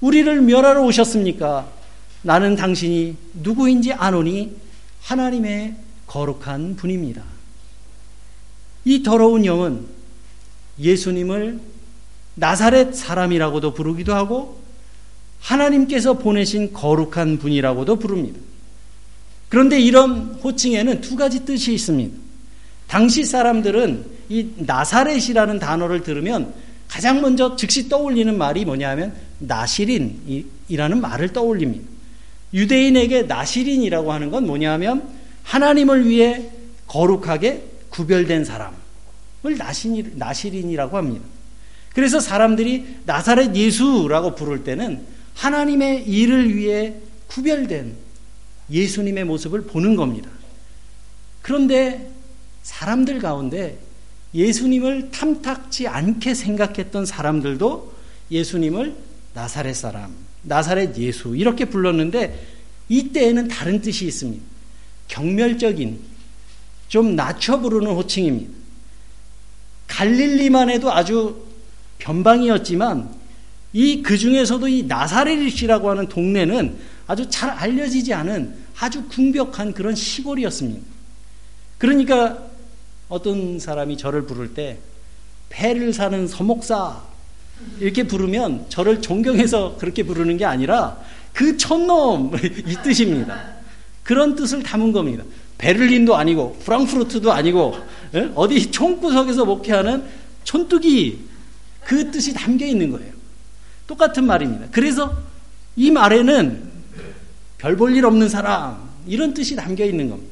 우리를 0.00 0.40
멸하러 0.42 0.82
오셨습니까? 0.84 1.70
나는 2.22 2.56
당신이 2.56 3.16
누구인지 3.34 3.92
아노니 3.92 4.56
하나님의 5.02 5.76
거룩한 6.06 6.76
분입니다. 6.76 7.22
이 8.84 9.02
더러운 9.02 9.44
영은 9.44 9.86
예수님을 10.80 11.60
나사렛 12.38 12.94
사람이라고도 12.94 13.74
부르기도 13.74 14.14
하고 14.14 14.60
하나님께서 15.40 16.14
보내신 16.14 16.72
거룩한 16.72 17.38
분이라고도 17.38 17.96
부릅니다. 17.96 18.38
그런데 19.48 19.80
이런 19.80 20.38
호칭에는 20.42 21.00
두 21.00 21.16
가지 21.16 21.44
뜻이 21.44 21.72
있습니다. 21.72 22.16
당시 22.86 23.24
사람들은 23.24 24.04
이 24.28 24.48
나사렛이라는 24.56 25.58
단어를 25.58 26.02
들으면 26.02 26.52
가장 26.86 27.20
먼저 27.20 27.56
즉시 27.56 27.88
떠올리는 27.88 28.36
말이 28.36 28.64
뭐냐면 28.64 29.14
나시린이라는 29.38 31.00
말을 31.00 31.32
떠올립니다. 31.32 31.86
유대인에게 32.54 33.22
나시린이라고 33.22 34.12
하는 34.12 34.30
건 34.30 34.46
뭐냐면 34.46 35.08
하나님을 35.42 36.08
위해 36.08 36.50
거룩하게 36.86 37.64
구별된 37.90 38.44
사람을 38.44 38.76
나시린이라고 40.14 40.96
합니다. 40.96 41.24
그래서 41.98 42.20
사람들이 42.20 42.98
나사렛 43.06 43.56
예수라고 43.56 44.36
부를 44.36 44.62
때는 44.62 45.04
하나님의 45.34 46.08
일을 46.08 46.54
위해 46.54 46.94
구별된 47.26 47.92
예수님의 48.70 49.24
모습을 49.24 49.62
보는 49.62 49.96
겁니다. 49.96 50.30
그런데 51.42 52.08
사람들 52.62 53.18
가운데 53.18 53.80
예수님을 54.32 55.10
탐탁지 55.10 55.88
않게 55.88 56.34
생각했던 56.34 57.04
사람들도 57.04 57.92
예수님을 58.30 58.94
나사렛 59.34 59.74
사람, 59.74 60.14
나사렛 60.42 60.96
예수 60.98 61.34
이렇게 61.34 61.64
불렀는데 61.64 62.46
이때에는 62.88 63.48
다른 63.48 63.82
뜻이 63.82 64.06
있습니다. 64.06 64.44
경멸적인 65.08 65.98
좀 66.86 67.16
낮춰 67.16 67.58
부르는 67.58 67.90
호칭입니다. 67.90 68.52
갈릴리만 69.88 70.70
해도 70.70 70.92
아주 70.92 71.47
변방이었지만 71.98 73.08
이 73.72 74.02
그 74.02 74.16
중에서도 74.16 74.66
이 74.68 74.84
나사렛이라고 74.84 75.90
하는 75.90 76.08
동네는 76.08 76.76
아주 77.06 77.28
잘 77.28 77.50
알려지지 77.50 78.14
않은 78.14 78.54
아주 78.78 79.04
궁벽한 79.08 79.72
그런 79.74 79.94
시골이었습니다. 79.94 80.80
그러니까 81.76 82.38
어떤 83.08 83.58
사람이 83.58 83.96
저를 83.96 84.22
부를 84.26 84.54
때 84.54 84.78
배를 85.50 85.92
사는 85.92 86.26
서목사 86.26 87.02
이렇게 87.80 88.04
부르면 88.04 88.66
저를 88.68 89.00
존경해서 89.00 89.76
그렇게 89.78 90.02
부르는 90.02 90.36
게 90.36 90.44
아니라 90.44 90.98
그 91.32 91.56
촌놈 91.56 92.32
이 92.66 92.74
뜻입니다. 92.82 93.58
그런 94.02 94.34
뜻을 94.34 94.62
담은 94.62 94.92
겁니다. 94.92 95.24
베를린도 95.58 96.16
아니고 96.16 96.58
프랑크푸르트도 96.64 97.32
아니고 97.32 97.76
예? 98.14 98.30
어디 98.34 98.70
총구석에서 98.70 99.44
목회하는 99.44 100.04
촌뚜기 100.44 101.28
그 101.88 102.10
뜻이 102.10 102.34
담겨 102.34 102.66
있는 102.66 102.90
거예요. 102.90 103.10
똑같은 103.86 104.24
말입니다. 104.26 104.66
그래서 104.70 105.16
이 105.74 105.90
말에는 105.90 106.68
별 107.56 107.76
볼 107.76 107.96
일 107.96 108.04
없는 108.04 108.28
사람 108.28 108.90
이런 109.06 109.32
뜻이 109.32 109.56
담겨 109.56 109.86
있는 109.86 110.10
겁니다. 110.10 110.30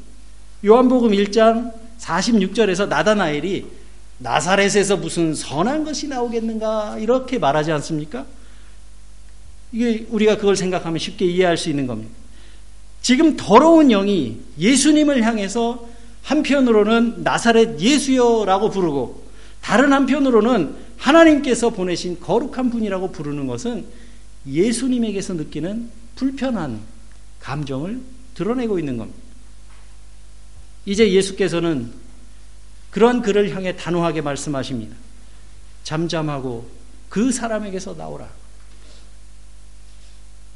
요한복음 0.66 1.12
1장 1.12 1.73
46절에서 1.99 2.88
나다나엘이 2.88 3.64
나사렛에서 4.19 4.99
무슨 4.99 5.35
선한 5.35 5.85
것이 5.85 6.09
나오겠는가 6.09 6.99
이렇게 6.99 7.38
말하지 7.38 7.73
않습니까? 7.73 8.27
이게 9.73 10.07
우리가 10.11 10.37
그걸 10.37 10.57
생각하면 10.57 10.99
쉽게 10.99 11.25
이해할 11.25 11.57
수 11.57 11.71
있는 11.71 11.87
겁니다. 11.87 12.12
지금 13.01 13.35
더러운 13.35 13.88
영이 13.88 14.40
예수님을 14.59 15.23
향해서 15.23 15.88
한편으로는 16.23 17.23
나사렛 17.23 17.81
예수여라고 17.81 18.69
부르고 18.69 19.26
다른 19.66 19.92
한편으로는 19.92 20.76
하나님께서 20.96 21.70
보내신 21.70 22.20
거룩한 22.20 22.70
분이라고 22.70 23.11
부르는 23.11 23.48
것은 23.48 23.85
예수님에게서 24.46 25.35
느끼는 25.35 25.90
불편한 26.14 26.79
감정을 27.40 28.00
드러내고 28.35 28.79
있는 28.79 28.96
겁니다. 28.96 29.18
이제 30.85 31.11
예수께서는 31.11 31.90
그런 32.92 33.22
그를 33.22 33.57
향해 33.57 33.74
단호하게 33.74 34.20
말씀하십니다. 34.20 34.94
잠잠하고 35.83 36.70
그 37.09 37.33
사람에게서 37.33 37.94
나오라. 37.94 38.29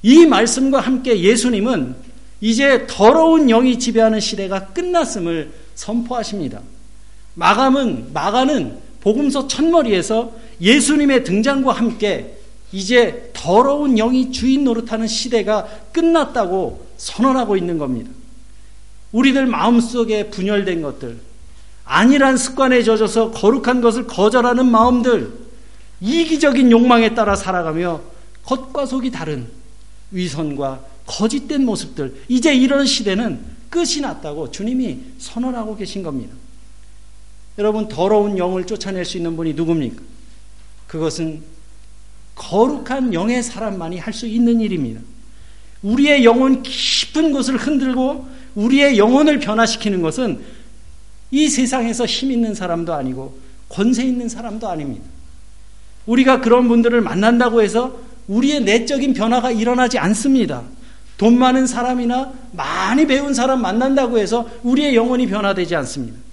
이 0.02 0.24
말씀과 0.24 0.78
함께 0.78 1.18
예수님은 1.18 1.96
이제 2.40 2.86
더러운 2.88 3.48
영이 3.48 3.80
지배하는 3.80 4.20
시대가 4.20 4.68
끝났음을 4.68 5.52
선포하십니다. 5.74 6.62
마감은 7.34 8.12
마가는 8.12 8.89
복음서 9.00 9.48
첫머리에서 9.48 10.32
예수님의 10.60 11.24
등장과 11.24 11.72
함께 11.72 12.36
이제 12.72 13.30
더러운 13.32 13.96
영이 13.96 14.30
주인 14.30 14.64
노릇하는 14.64 15.06
시대가 15.06 15.66
끝났다고 15.92 16.86
선언하고 16.96 17.56
있는 17.56 17.78
겁니다. 17.78 18.10
우리들 19.12 19.46
마음속에 19.46 20.30
분열된 20.30 20.82
것들, 20.82 21.18
아니란 21.84 22.36
습관에 22.36 22.82
젖어서 22.82 23.32
거룩한 23.32 23.80
것을 23.80 24.06
거절하는 24.06 24.70
마음들, 24.70 25.32
이기적인 26.00 26.70
욕망에 26.70 27.14
따라 27.14 27.34
살아가며 27.34 28.02
겉과 28.44 28.86
속이 28.86 29.10
다른 29.10 29.48
위선과 30.12 30.84
거짓된 31.06 31.64
모습들, 31.64 32.22
이제 32.28 32.54
이런 32.54 32.86
시대는 32.86 33.40
끝이 33.68 34.00
났다고 34.00 34.50
주님이 34.50 34.98
선언하고 35.18 35.76
계신 35.76 36.02
겁니다. 36.02 36.34
여러분, 37.60 37.88
더러운 37.88 38.38
영을 38.38 38.64
쫓아낼 38.64 39.04
수 39.04 39.18
있는 39.18 39.36
분이 39.36 39.52
누굽니까? 39.52 40.02
그것은 40.86 41.42
거룩한 42.34 43.12
영의 43.12 43.42
사람만이 43.42 43.98
할 43.98 44.14
수 44.14 44.26
있는 44.26 44.62
일입니다. 44.62 45.02
우리의 45.82 46.24
영혼 46.24 46.62
깊은 46.62 47.32
곳을 47.32 47.58
흔들고 47.58 48.26
우리의 48.54 48.96
영혼을 48.96 49.40
변화시키는 49.40 50.00
것은 50.00 50.40
이 51.30 51.50
세상에서 51.50 52.06
힘 52.06 52.32
있는 52.32 52.54
사람도 52.54 52.94
아니고 52.94 53.38
권세 53.68 54.04
있는 54.04 54.30
사람도 54.30 54.66
아닙니다. 54.66 55.04
우리가 56.06 56.40
그런 56.40 56.66
분들을 56.66 56.98
만난다고 57.02 57.60
해서 57.60 58.00
우리의 58.26 58.62
내적인 58.62 59.12
변화가 59.12 59.50
일어나지 59.50 59.98
않습니다. 59.98 60.62
돈 61.18 61.38
많은 61.38 61.66
사람이나 61.66 62.32
많이 62.52 63.06
배운 63.06 63.34
사람 63.34 63.60
만난다고 63.60 64.18
해서 64.18 64.48
우리의 64.62 64.96
영혼이 64.96 65.26
변화되지 65.26 65.76
않습니다. 65.76 66.29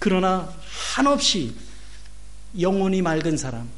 그러나 0.00 0.52
한없이 0.94 1.52
영혼이 2.58 3.02
맑은 3.02 3.36
사람, 3.36 3.68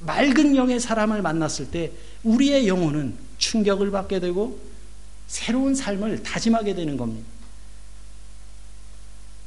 맑은 0.00 0.54
영의 0.54 0.78
사람을 0.78 1.22
만났을 1.22 1.70
때 1.70 1.90
우리의 2.22 2.68
영혼은 2.68 3.16
충격을 3.38 3.90
받게 3.90 4.20
되고 4.20 4.60
새로운 5.26 5.74
삶을 5.74 6.22
다짐하게 6.22 6.74
되는 6.74 6.96
겁니다. 6.96 7.26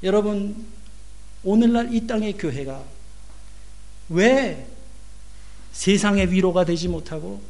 여러분, 0.01 0.65
오늘날 1.43 1.93
이 1.93 2.05
땅의 2.07 2.33
교회가 2.37 2.83
왜 4.09 4.67
세상의 5.71 6.31
위로가 6.31 6.65
되지 6.65 6.87
못하고 6.87 7.41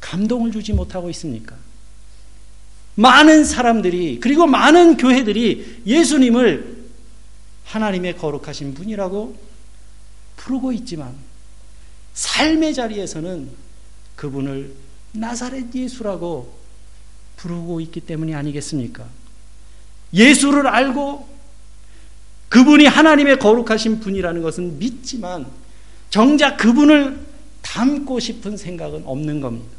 감동을 0.00 0.52
주지 0.52 0.74
못하고 0.74 1.08
있습니까? 1.10 1.56
많은 2.94 3.44
사람들이, 3.44 4.20
그리고 4.20 4.46
많은 4.46 4.98
교회들이 4.98 5.82
예수님을 5.86 6.77
하나님의 7.68 8.16
거룩하신 8.16 8.74
분이라고 8.74 9.36
부르고 10.36 10.72
있지만, 10.72 11.14
삶의 12.14 12.74
자리에서는 12.74 13.50
그분을 14.16 14.74
나사렛 15.12 15.74
예수라고 15.74 16.58
부르고 17.36 17.80
있기 17.82 18.00
때문이 18.00 18.34
아니겠습니까? 18.34 19.06
예수를 20.12 20.66
알고 20.66 21.28
그분이 22.48 22.86
하나님의 22.86 23.38
거룩하신 23.38 24.00
분이라는 24.00 24.42
것은 24.42 24.78
믿지만 24.78 25.46
정작 26.08 26.56
그분을 26.56 27.26
닮고 27.60 28.18
싶은 28.18 28.56
생각은 28.56 29.02
없는 29.04 29.40
겁니다. 29.40 29.76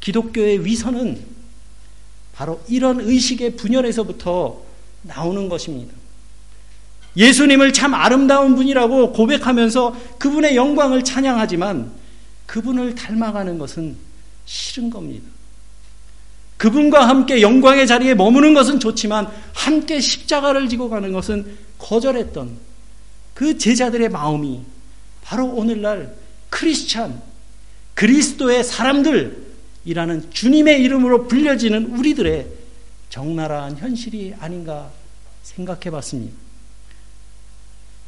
기독교의 0.00 0.64
위선은 0.64 1.24
바로 2.32 2.62
이런 2.68 3.00
의식의 3.00 3.56
분열에서부터 3.56 4.62
나오는 5.02 5.48
것입니다. 5.48 5.94
예수님을 7.16 7.72
참 7.72 7.94
아름다운 7.94 8.56
분이라고 8.56 9.12
고백하면서 9.12 9.96
그분의 10.18 10.56
영광을 10.56 11.04
찬양하지만 11.04 11.92
그분을 12.46 12.94
닮아가는 12.94 13.58
것은 13.58 13.96
싫은 14.44 14.90
겁니다. 14.90 15.26
그분과 16.56 17.08
함께 17.08 17.42
영광의 17.42 17.86
자리에 17.86 18.14
머무는 18.14 18.54
것은 18.54 18.80
좋지만 18.80 19.28
함께 19.52 20.00
십자가를 20.00 20.68
지고 20.68 20.88
가는 20.88 21.12
것은 21.12 21.56
거절했던 21.78 22.56
그 23.34 23.58
제자들의 23.58 24.08
마음이 24.08 24.62
바로 25.22 25.46
오늘날 25.46 26.14
크리스찬, 26.50 27.20
그리스도의 27.94 28.62
사람들이라는 28.62 30.30
주님의 30.30 30.82
이름으로 30.82 31.26
불려지는 31.26 31.86
우리들의 31.86 32.46
적나라한 33.10 33.76
현실이 33.76 34.34
아닌가 34.38 34.90
생각해 35.42 35.90
봤습니다. 35.90 36.36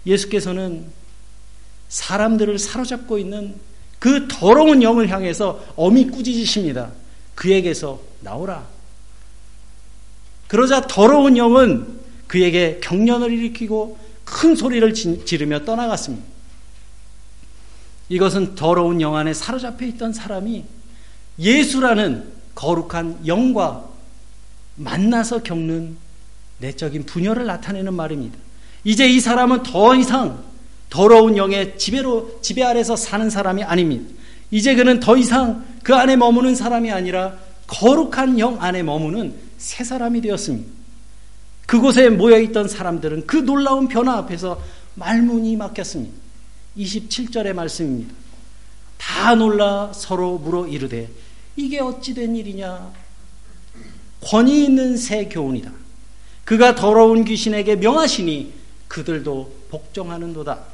예수께서는 0.07 0.87
사람들을 1.89 2.59
사로잡고 2.59 3.19
있는 3.19 3.55
그 3.99 4.29
더러운 4.29 4.83
영을 4.83 5.09
향해서 5.09 5.65
어미 5.77 6.09
꾸짖으십니다. 6.09 6.93
그에게서 7.35 8.01
나오라. 8.21 8.67
그러자 10.49 10.83
더러운 10.83 11.37
영은 11.37 11.99
그에게 12.27 12.81
경련을 12.83 13.33
일으키고 13.33 13.99
큰 14.25 14.55
소리를 14.55 14.93
지르며 14.95 15.65
떠나갔습니다. 15.65 16.27
이것은 18.09 18.55
더러운 18.55 19.01
영 19.01 19.17
안에 19.17 19.35
사로잡혀 19.35 19.87
있던 19.87 20.13
사람이 20.13 20.65
예수라는 21.39 22.33
거룩한 22.55 23.27
영과 23.27 23.89
만나서 24.77 25.43
겪는 25.43 25.97
내적인 26.59 27.07
분열을 27.07 27.47
나타내는 27.47 27.95
말입니다. 27.95 28.39
이제 28.87 29.05
이 29.09 29.19
사람은 29.19 29.65
더 29.65 29.97
이상 29.97 30.45
더러운 30.91 31.37
영의 31.37 31.77
지배로 31.77 32.39
지배 32.41 32.63
아래서 32.63 32.95
사는 32.95 33.29
사람이 33.29 33.65
아닙니다. 33.65 34.15
이제 34.53 34.77
그는 34.77 35.01
더 35.01 35.17
이상 35.17 35.67
그 35.83 35.93
안에 35.97 36.15
머무는 36.15 36.55
사람이 36.55 36.93
아니라 36.93 37.37
거룩한 37.67 38.39
영 38.39 38.63
안에 38.63 38.85
머무는 38.85 39.35
새 39.59 39.83
사람이 39.83 40.21
되었습니다. 40.21 40.71
그곳에 41.67 42.11
모여 42.11 42.39
있던 42.39 42.69
사람들은 42.69 43.27
그 43.27 43.39
놀라운 43.39 43.89
변화 43.89 44.19
앞에서 44.19 44.63
말문이 44.95 45.57
막혔습니다. 45.57 46.15
27절의 46.79 47.55
말씀입니다. 47.55 48.15
다 48.99 49.35
놀라 49.35 49.91
서로 49.93 50.39
물어 50.39 50.69
이르되 50.69 51.09
이게 51.57 51.81
어찌 51.81 52.15
된 52.15 52.37
일이냐? 52.37 52.93
권위 54.21 54.63
있는 54.63 54.97
새 54.97 55.25
교훈이다. 55.25 55.73
그가 56.45 56.77
더러운 56.77 57.25
귀신에게 57.25 57.75
명하시니 57.75 58.56
그들도 58.89 59.67
복종하는도다. 59.71 60.65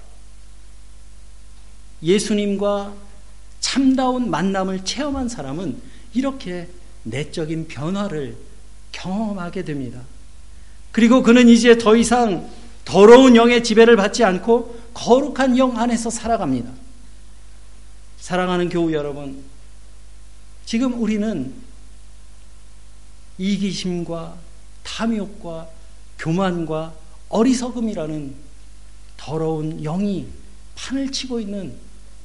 예수님과 2.03 2.95
참다운 3.61 4.31
만남을 4.31 4.85
체험한 4.85 5.29
사람은 5.29 5.81
이렇게 6.15 6.69
내적인 7.05 7.69
변화를 7.69 8.37
경험하게 8.91 9.65
됩니다. 9.65 10.03
그리고 10.91 11.23
그는 11.23 11.49
이제 11.49 11.79
더 11.79 11.97
이상 11.97 12.51
더러운 12.85 13.37
영의 13.37 13.65
지배를 13.65 13.97
받지 13.97 14.25
않고 14.25 14.79
거룩한 14.95 15.57
영 15.57 15.79
안에서 15.79 16.11
살아갑니다. 16.11 16.71
사랑하는 18.19 18.69
교우 18.69 18.93
여러분, 18.93 19.43
지금 20.67 21.01
우리는 21.01 21.53
이기심과 23.39 24.37
탐욕과 24.85 25.69
교만과 26.19 26.95
어리석음이라는 27.33 28.35
더러운 29.17 29.83
영이 29.83 30.27
판을 30.77 31.11
치고 31.11 31.41
있는 31.41 31.75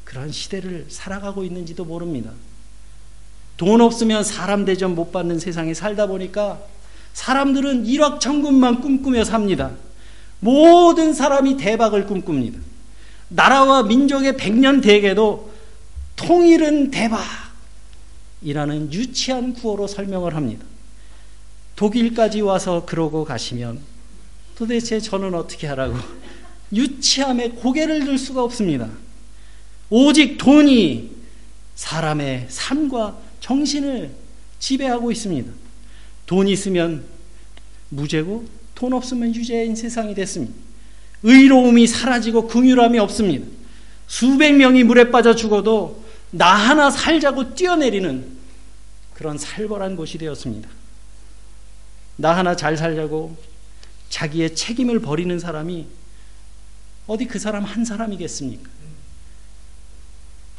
그런 0.04 0.32
시대를 0.32 0.86
살아가고 0.90 1.44
있는지도 1.44 1.86
모릅니다. 1.86 2.32
돈 3.58 3.82
없으면 3.82 4.24
사람 4.24 4.66
대접 4.66 4.92
못 4.92 5.12
받는 5.12 5.40
세상에 5.40 5.74
살다 5.74 6.08
보니까 6.08 6.62
사람들은 7.14 7.86
일확천금만 7.88 8.82
꿈꾸며 8.82 9.24
삽니다. 9.24 9.72
모든 10.40 11.14
사람이 11.14 11.58
대박을 11.58 12.06
꿈꿉니다. 12.06 12.60
나라와 13.30 13.84
민족의 13.84 14.38
백년 14.38 14.82
대계도 14.82 15.52
통일은 16.16 16.92
대박이라는 18.42 18.94
유치한 18.94 19.54
구호로 19.54 19.88
설명을 19.88 20.36
합니다. 20.36 20.66
독일까지 21.76 22.42
와서 22.42 22.86
그러고 22.86 23.26
가시면 23.26 23.80
도대체 24.58 25.00
저는 25.00 25.36
어떻게 25.36 25.68
하라고 25.68 25.96
유치함에 26.74 27.50
고개를 27.50 28.06
들 28.06 28.18
수가 28.18 28.44
없습니다. 28.44 28.90
오직 29.92 30.38
돈이 30.40 31.12
사람의 31.76 32.48
삶과 32.50 33.20
정신을 33.40 34.10
지배하고 34.58 35.12
있습니다. 35.12 35.52
돈 36.26 36.48
있으면 36.48 37.06
무죄고 37.90 38.48
돈 38.74 38.94
없으면 38.94 39.36
유죄인 39.36 39.76
세상이 39.76 40.16
됐습니다. 40.16 40.56
의로움이 41.22 41.86
사라지고 41.86 42.48
긍휼함이 42.48 42.98
없습니다. 42.98 43.46
수백 44.08 44.54
명이 44.54 44.84
물에 44.86 45.12
빠져 45.12 45.36
죽어도 45.36 46.04
나 46.32 46.48
하나 46.48 46.90
살자고 46.90 47.54
뛰어내리는 47.54 48.26
그런 49.14 49.38
살벌한 49.38 49.96
곳이 49.96 50.18
되었습니다. 50.18 50.68
나 52.16 52.36
하나 52.36 52.56
잘 52.56 52.76
살자고 52.76 53.38
자기의 54.10 54.56
책임을 54.56 55.00
버리는 55.00 55.38
사람이 55.38 55.86
어디 57.08 57.26
그 57.26 57.40
사람 57.40 57.64
한 57.64 57.86
사람이겠습니까? 57.86 58.70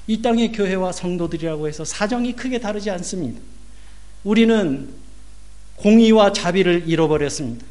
이 0.07 0.23
땅의 0.23 0.53
교회와 0.53 0.93
성도들이라고 0.93 1.69
해서 1.69 1.85
사정이 1.85 2.35
크게 2.35 2.61
다르지 2.61 2.91
않습니다. 2.91 3.41
우리는 4.25 4.89
공의와 5.77 6.33
자비를 6.33 6.85
잃어버렸습니다. 6.87 7.65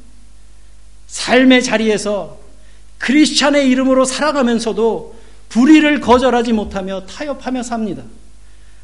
삶의 1.08 1.64
자리에서 1.64 2.40
크리스찬의 3.00 3.70
이름으로 3.70 4.06
살아가면서도 4.06 5.18
불의를 5.50 6.00
거절하지 6.00 6.54
못하며 6.54 7.06
타협하며 7.06 7.64
삽니다. 7.64 8.04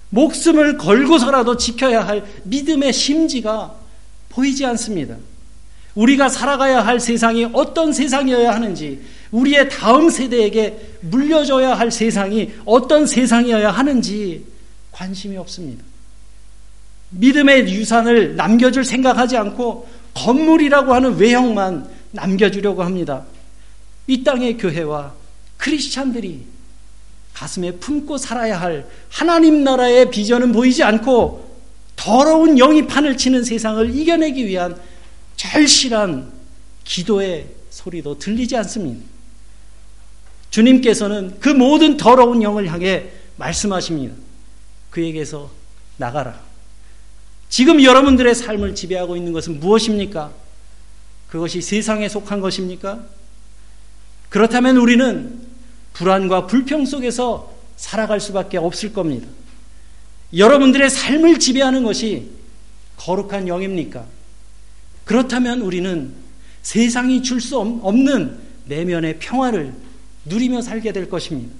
목숨을 0.09 0.77
걸고서라도 0.77 1.57
지켜야 1.57 2.05
할 2.05 2.23
믿음의 2.43 2.93
심지가 2.93 3.75
보이지 4.29 4.65
않습니다. 4.65 5.17
우리가 5.95 6.29
살아가야 6.29 6.85
할 6.85 6.99
세상이 6.99 7.49
어떤 7.53 7.93
세상이어야 7.93 8.53
하는지, 8.53 9.01
우리의 9.31 9.69
다음 9.69 10.09
세대에게 10.09 10.97
물려줘야 11.01 11.73
할 11.73 11.91
세상이 11.91 12.51
어떤 12.65 13.05
세상이어야 13.05 13.71
하는지 13.71 14.45
관심이 14.91 15.37
없습니다. 15.37 15.83
믿음의 17.09 17.71
유산을 17.73 18.35
남겨줄 18.35 18.85
생각하지 18.85 19.37
않고 19.37 19.87
건물이라고 20.13 20.93
하는 20.93 21.17
외형만 21.17 21.87
남겨주려고 22.11 22.83
합니다. 22.83 23.23
이 24.07 24.23
땅의 24.23 24.57
교회와 24.57 25.13
크리스찬들이 25.57 26.45
가슴에 27.33 27.71
품고 27.71 28.17
살아야 28.17 28.59
할 28.59 28.85
하나님 29.09 29.63
나라의 29.63 30.11
비전은 30.11 30.51
보이지 30.51 30.83
않고 30.83 31.53
더러운 31.95 32.55
영이 32.55 32.85
판을 32.87 33.17
치는 33.17 33.43
세상을 33.43 33.95
이겨내기 33.95 34.45
위한 34.45 34.75
절실한 35.35 36.31
기도의 36.83 37.47
소리도 37.69 38.19
들리지 38.19 38.55
않습니다. 38.57 39.03
주님께서는 40.49 41.39
그 41.39 41.49
모든 41.49 41.97
더러운 41.97 42.43
영을 42.43 42.71
향해 42.71 43.09
말씀하십니다. 43.37 44.15
그에게서 44.91 45.49
나가라. 45.97 46.39
지금 47.49 47.83
여러분들의 47.83 48.33
삶을 48.35 48.75
지배하고 48.75 49.15
있는 49.15 49.31
것은 49.31 49.59
무엇입니까? 49.59 50.31
그것이 51.27 51.61
세상에 51.61 52.07
속한 52.07 52.41
것입니까? 52.41 53.03
그렇다면 54.29 54.77
우리는 54.77 55.47
불안과 55.93 56.47
불평 56.47 56.85
속에서 56.85 57.53
살아갈 57.75 58.19
수밖에 58.19 58.57
없을 58.57 58.93
겁니다. 58.93 59.27
여러분들의 60.35 60.89
삶을 60.89 61.39
지배하는 61.39 61.83
것이 61.83 62.31
거룩한 62.97 63.47
영입니까? 63.47 64.05
그렇다면 65.05 65.61
우리는 65.61 66.13
세상이 66.61 67.23
줄 67.23 67.41
수 67.41 67.59
없는 67.59 68.39
내면의 68.65 69.19
평화를 69.19 69.73
누리며 70.25 70.61
살게 70.61 70.93
될 70.93 71.09
것입니다. 71.09 71.53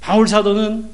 바울 0.00 0.28
사도는 0.28 0.88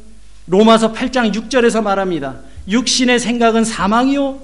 로마서 0.46 0.92
8장 0.92 1.35
6절에서 1.35 1.83
말합니다. 1.83 2.40
육신의 2.68 3.20
생각은 3.20 3.64
사망이요 3.64 4.40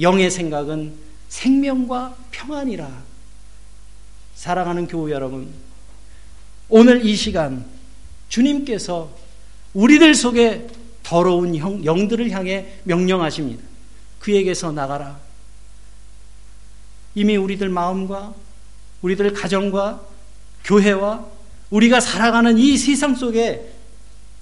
영의 0.00 0.30
생각은 0.30 0.92
생명과 1.28 2.16
평안이라. 2.30 2.88
사랑하는 4.34 4.86
교우 4.86 5.10
여러분, 5.10 5.48
오늘 6.68 7.04
이 7.04 7.14
시간 7.16 7.64
주님께서 8.28 9.10
우리들 9.72 10.14
속에 10.14 10.66
더러운 11.02 11.56
영, 11.56 11.84
영들을 11.84 12.30
향해 12.30 12.74
명령하십니다. 12.84 13.62
그에게서 14.18 14.72
나가라. 14.72 15.18
이미 17.14 17.36
우리들 17.36 17.68
마음과 17.68 18.34
우리들 19.02 19.32
가정과 19.32 20.02
교회와 20.64 21.26
우리가 21.70 22.00
살아가는 22.00 22.56
이 22.58 22.76
세상 22.76 23.14
속에 23.14 23.72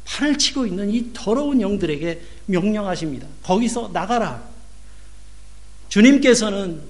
판을 0.04 0.38
치고 0.38 0.66
있는 0.66 0.90
이 0.90 1.10
더러운 1.12 1.60
영들에게 1.60 2.20
명령하십니다. 2.46 3.26
거기서 3.42 3.90
나가라. 3.92 4.42
주님께서는 5.88 6.80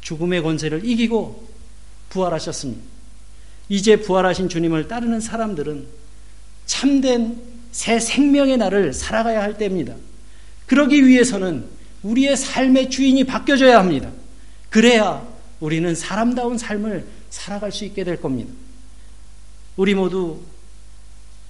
죽음의 0.00 0.42
권세를 0.42 0.84
이기고 0.84 1.48
부활하셨습니다. 2.10 2.82
이제 3.68 3.96
부활하신 3.96 4.48
주님을 4.48 4.88
따르는 4.88 5.20
사람들은 5.20 5.86
참된 6.66 7.40
새 7.72 7.98
생명의 7.98 8.58
날을 8.58 8.92
살아가야 8.92 9.42
할 9.42 9.56
때입니다. 9.56 9.94
그러기 10.66 11.06
위해서는 11.06 11.64
우리의 12.02 12.36
삶의 12.36 12.90
주인이 12.90 13.24
바뀌어져야 13.24 13.78
합니다. 13.78 14.10
그래야 14.74 15.24
우리는 15.60 15.94
사람다운 15.94 16.58
삶을 16.58 17.06
살아갈 17.30 17.70
수 17.70 17.84
있게 17.84 18.02
될 18.02 18.20
겁니다. 18.20 18.52
우리 19.76 19.94
모두 19.94 20.40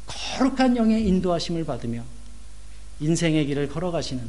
거룩한 0.04 0.76
영의 0.76 1.08
인도하심을 1.08 1.64
받으며 1.64 2.04
인생의 3.00 3.46
길을 3.46 3.70
걸어가시는 3.70 4.22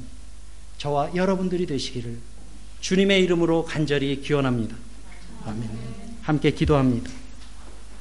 저와 0.77 1.13
여러분들이 1.13 1.65
되시기를 1.65 2.19
주님의 2.79 3.21
이름으로 3.23 3.65
간절히 3.65 4.21
기원합니다. 4.21 4.77
아멘. 5.43 5.69
함께 6.21 6.51
기도합니다. 6.51 7.11